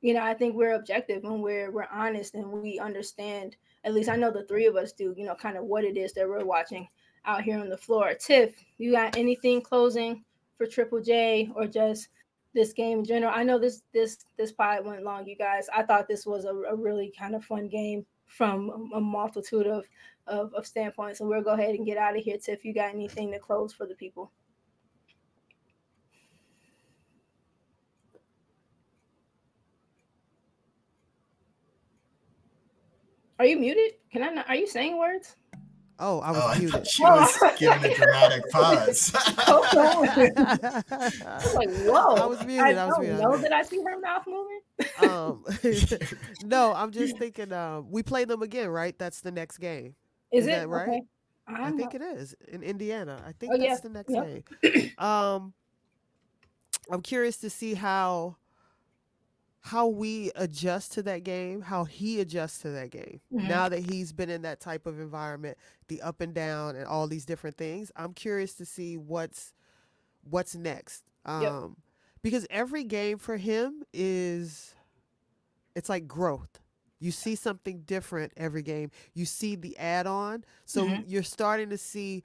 [0.00, 4.08] you know, I think we're objective and we're we're honest and we understand, at least
[4.08, 6.28] I know the three of us do, you know, kind of what it is that
[6.28, 6.86] we're watching
[7.28, 8.14] out here on the floor.
[8.14, 10.24] Tiff, you got anything closing
[10.56, 12.08] for Triple J or just
[12.54, 13.32] this game in general?
[13.32, 15.68] I know this this this pod went long, you guys.
[15.72, 19.84] I thought this was a, a really kind of fun game from a multitude of,
[20.26, 21.18] of of standpoints.
[21.18, 22.38] So we'll go ahead and get out of here.
[22.38, 24.32] Tiff, you got anything to close for the people?
[33.38, 33.92] Are you muted?
[34.10, 34.48] Can I not?
[34.48, 35.36] Are you saying words?
[36.00, 36.70] Oh, I was oh, muted.
[36.72, 39.12] thought she was giving a dramatic pause.
[39.16, 40.08] Hold on.
[40.36, 42.14] I was like, whoa.
[42.14, 44.60] I was muted, I I was don't muted, know that I see her mouth moving.
[44.98, 45.44] um,
[46.44, 47.52] no, I'm just thinking.
[47.52, 48.96] Uh, we play them again, right?
[48.98, 49.94] That's the next game.
[50.32, 50.88] Is, Is it that right?
[50.88, 51.02] Okay.
[51.48, 53.22] i I'm think it is in Indiana.
[53.26, 53.76] I think Oh, that's yeah.
[53.82, 54.24] the next Yep.
[54.62, 54.92] game.
[54.98, 55.52] Um,
[56.90, 58.36] I'm curious to see how
[59.60, 63.20] how we adjust to that game, how he adjusts to that game.
[63.32, 63.46] Mhm.
[63.48, 67.06] Now that he's been in that type of environment, the up and down and all
[67.08, 69.52] these different things, I'm curious to see what's
[70.22, 71.10] what's next.
[71.24, 71.72] Um Yep.
[72.22, 74.74] because every game for him is
[75.74, 76.60] it's like growth.
[77.00, 78.90] You see something different every game.
[79.14, 80.44] You see the add-on.
[80.64, 81.04] So Mhm.
[81.06, 82.24] you're starting to see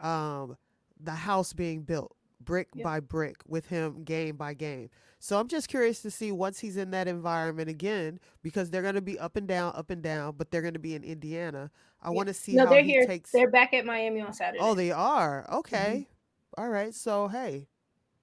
[0.00, 0.56] um
[1.00, 2.14] the house being built
[2.44, 2.84] brick Yep.
[2.84, 4.90] by brick with him game by game.
[5.18, 8.96] So I'm just curious to see once he's in that environment again, because they're going
[8.96, 11.70] to be up and down, up and down, but they're going to be in Indiana.
[12.02, 13.06] I want to see no, how they're he here.
[13.06, 13.30] takes.
[13.30, 14.58] They're back at Miami on Saturday.
[14.60, 15.46] Oh, they are.
[15.52, 16.06] Okay.
[16.56, 16.60] Mm-hmm.
[16.62, 16.92] All right.
[16.92, 17.68] So hey.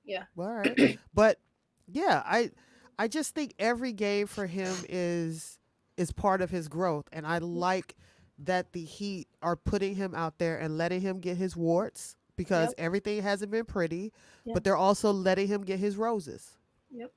[0.04, 0.24] Yeah.
[0.36, 1.00] Well, all right.
[1.14, 1.40] but
[1.88, 2.52] yeah, I
[2.98, 5.58] I just think every game for him is
[5.96, 7.96] is part of his growth, and I like
[8.40, 12.70] that the Heat are putting him out there and letting him get his warts because
[12.70, 12.76] Yep.
[12.78, 14.14] everything hasn't been pretty,
[14.46, 14.54] Yeah.
[14.54, 16.58] but they're also letting him get his roses.
[16.90, 17.12] Yep.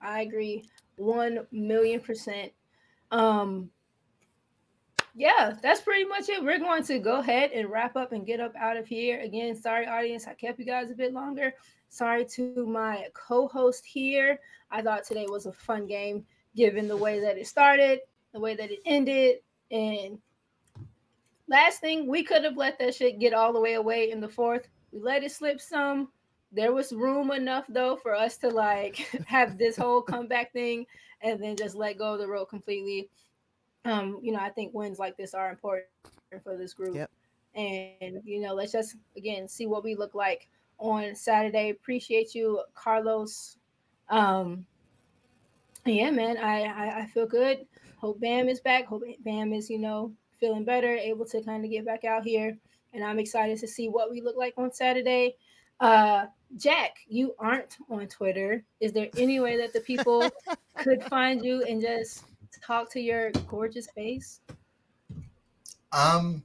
[0.00, 0.64] I agree
[0.96, 2.50] one million percent.
[3.10, 3.70] Um
[5.14, 6.42] yeah, that's pretty much it.
[6.42, 9.20] We're going to go ahead and wrap up and get up out of here.
[9.20, 11.52] Again, sorry, audience, I kept you guys a bit longer.
[11.88, 14.38] Sorry to my co-host here.
[14.70, 18.00] I thought today was a fun game, given the way that it started,
[18.32, 19.38] the way that it ended,
[19.72, 20.18] and
[21.48, 24.28] last thing, we could have let that shit get all the way away in the
[24.28, 24.68] fourth.
[24.92, 26.08] We let it slip some.
[26.52, 28.96] There was room enough though for us to like
[29.26, 30.86] have this whole comeback thing
[31.20, 33.08] and then just let go of the road completely.
[33.84, 35.86] Um you know i think wins like this are important
[36.42, 36.96] for this group.
[36.96, 37.10] Yep.
[37.54, 41.70] and you know let's just again see what we look like on saturday.
[41.70, 43.58] Appreciate you carlos.
[44.08, 44.64] Um
[45.84, 47.66] yeah man i i, I feel good.
[47.98, 48.86] Hope bam is back.
[48.86, 52.56] Hope bam is you know feeling better able to kind of get back out here
[52.94, 55.34] and i'm excited to see what we look like on saturday
[55.80, 56.26] uh
[56.56, 58.64] Jack, you aren't on Twitter.
[58.80, 60.30] Is there any way that the people
[60.78, 62.24] could find you and just
[62.62, 64.40] talk to your gorgeous face?
[65.92, 66.42] Um,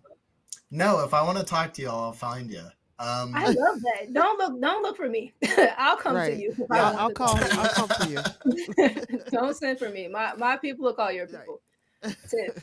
[0.71, 2.63] no, if I want to talk to you, I'll find you.
[2.99, 4.13] Um, I love that.
[4.13, 5.33] Don't look, don't look for me.
[5.77, 6.35] I'll come Right.
[6.35, 6.51] to you.
[6.57, 7.37] if I I'll, want I'll call.
[7.41, 9.05] I'll come for you.
[9.31, 10.07] don't send for me.
[10.07, 11.61] My my people will call your people.
[12.03, 12.53] To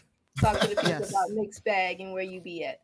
[0.41, 1.11] talk to the people Yes.
[1.11, 2.81] about mixed bag and where you be at.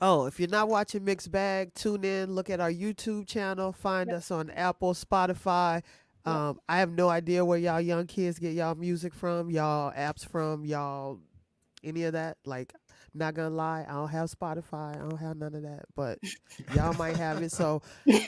[0.00, 2.34] Oh, if you're not watching Mixed Bag, tune in.
[2.34, 3.72] Look at our YouTube channel.
[3.72, 4.16] Find Yep.
[4.16, 5.82] us on Apple, Spotify.
[6.26, 6.34] Yep.
[6.34, 10.26] Um, I have no idea where y'all young kids get y'all music from, y'all apps
[10.26, 11.18] from, y'all
[11.82, 12.36] any of that.
[12.44, 12.72] Like,
[13.14, 14.94] not gonna lie, I don't have Spotify.
[14.96, 16.18] I don't have none of that, but
[16.74, 17.50] y'all might have it.
[17.52, 17.82] So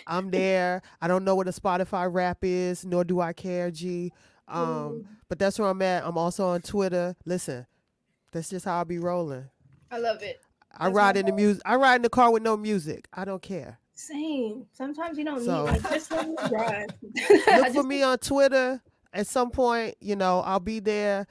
[0.06, 0.82] I'm there.
[1.00, 4.12] I don't know what a Spotify rap is, nor do I care, G.
[4.48, 6.04] Um, but that's where I'm at.
[6.04, 7.14] I'm also on Twitter.
[7.24, 7.66] Listen,
[8.32, 9.48] that's just how I be rolling.
[9.90, 10.40] I love it.
[10.76, 11.62] I That's ride in the music.
[11.66, 13.06] I ride in the car with no music.
[13.12, 13.78] I don't care.
[13.94, 14.66] Same.
[14.72, 16.88] Sometimes you don't So- need like just let me drive.
[17.46, 18.80] Look for me on Twitter.
[19.12, 21.26] At some point, you know, I'll be there.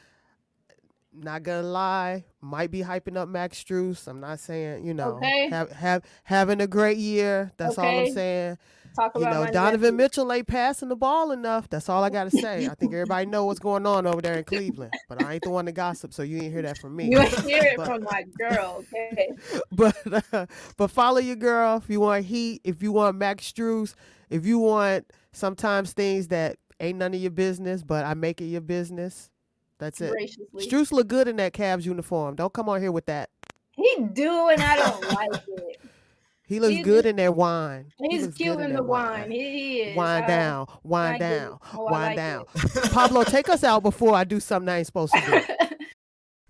[1.13, 4.07] Not gonna lie, might be hyping up Max Strus.
[4.07, 5.49] I'm not saying, you know, Okay.
[5.49, 7.51] have have having a great year.
[7.57, 8.57] That's all I'm saying.
[8.95, 9.97] Talk You about know, my Donovan nephew.
[9.97, 11.69] Mitchell ain't passing the ball enough.
[11.69, 12.67] That's all I gotta say.
[12.67, 15.49] I think everybody know what's going on over there in Cleveland, but I ain't the
[15.49, 17.09] one to gossip, so you ain't hear that from me.
[17.09, 19.29] You ain't hear it But- from my girl, okay?
[19.71, 19.95] but
[20.33, 20.45] uh,
[20.77, 23.95] but follow your girl if you want heat, if you want Max Strus,
[24.29, 28.45] if you want sometimes things that ain't none of your business, but I make it
[28.45, 29.29] your business.
[29.79, 30.11] That's it.
[30.11, 30.67] Graciously.
[30.67, 32.35] Strus look good in that Cavs uniform.
[32.35, 33.29] Don't come on here with that.
[33.71, 35.70] He do, and I don't like it.
[36.51, 37.91] He looks He's- good in that wine.
[38.09, 39.31] He's looks cute good in the that wine.
[39.31, 39.95] He, he is.
[39.97, 42.45] Wind I- oh, down, I wind get down, Oh, I wind like down.
[42.91, 45.75] Pablo, take us out before I do something I ain't supposed to do.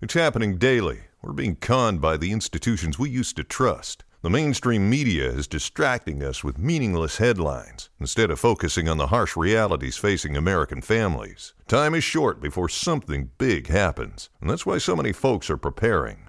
[0.02, 0.98] It's happening daily.
[1.22, 4.02] We're being conned by the institutions we used to trust.
[4.22, 9.36] The mainstream media is distracting us with meaningless headlines instead of focusing on the harsh
[9.36, 11.54] realities facing American families.
[11.68, 16.28] Time is short before something big happens, and that's why so many folks are preparing.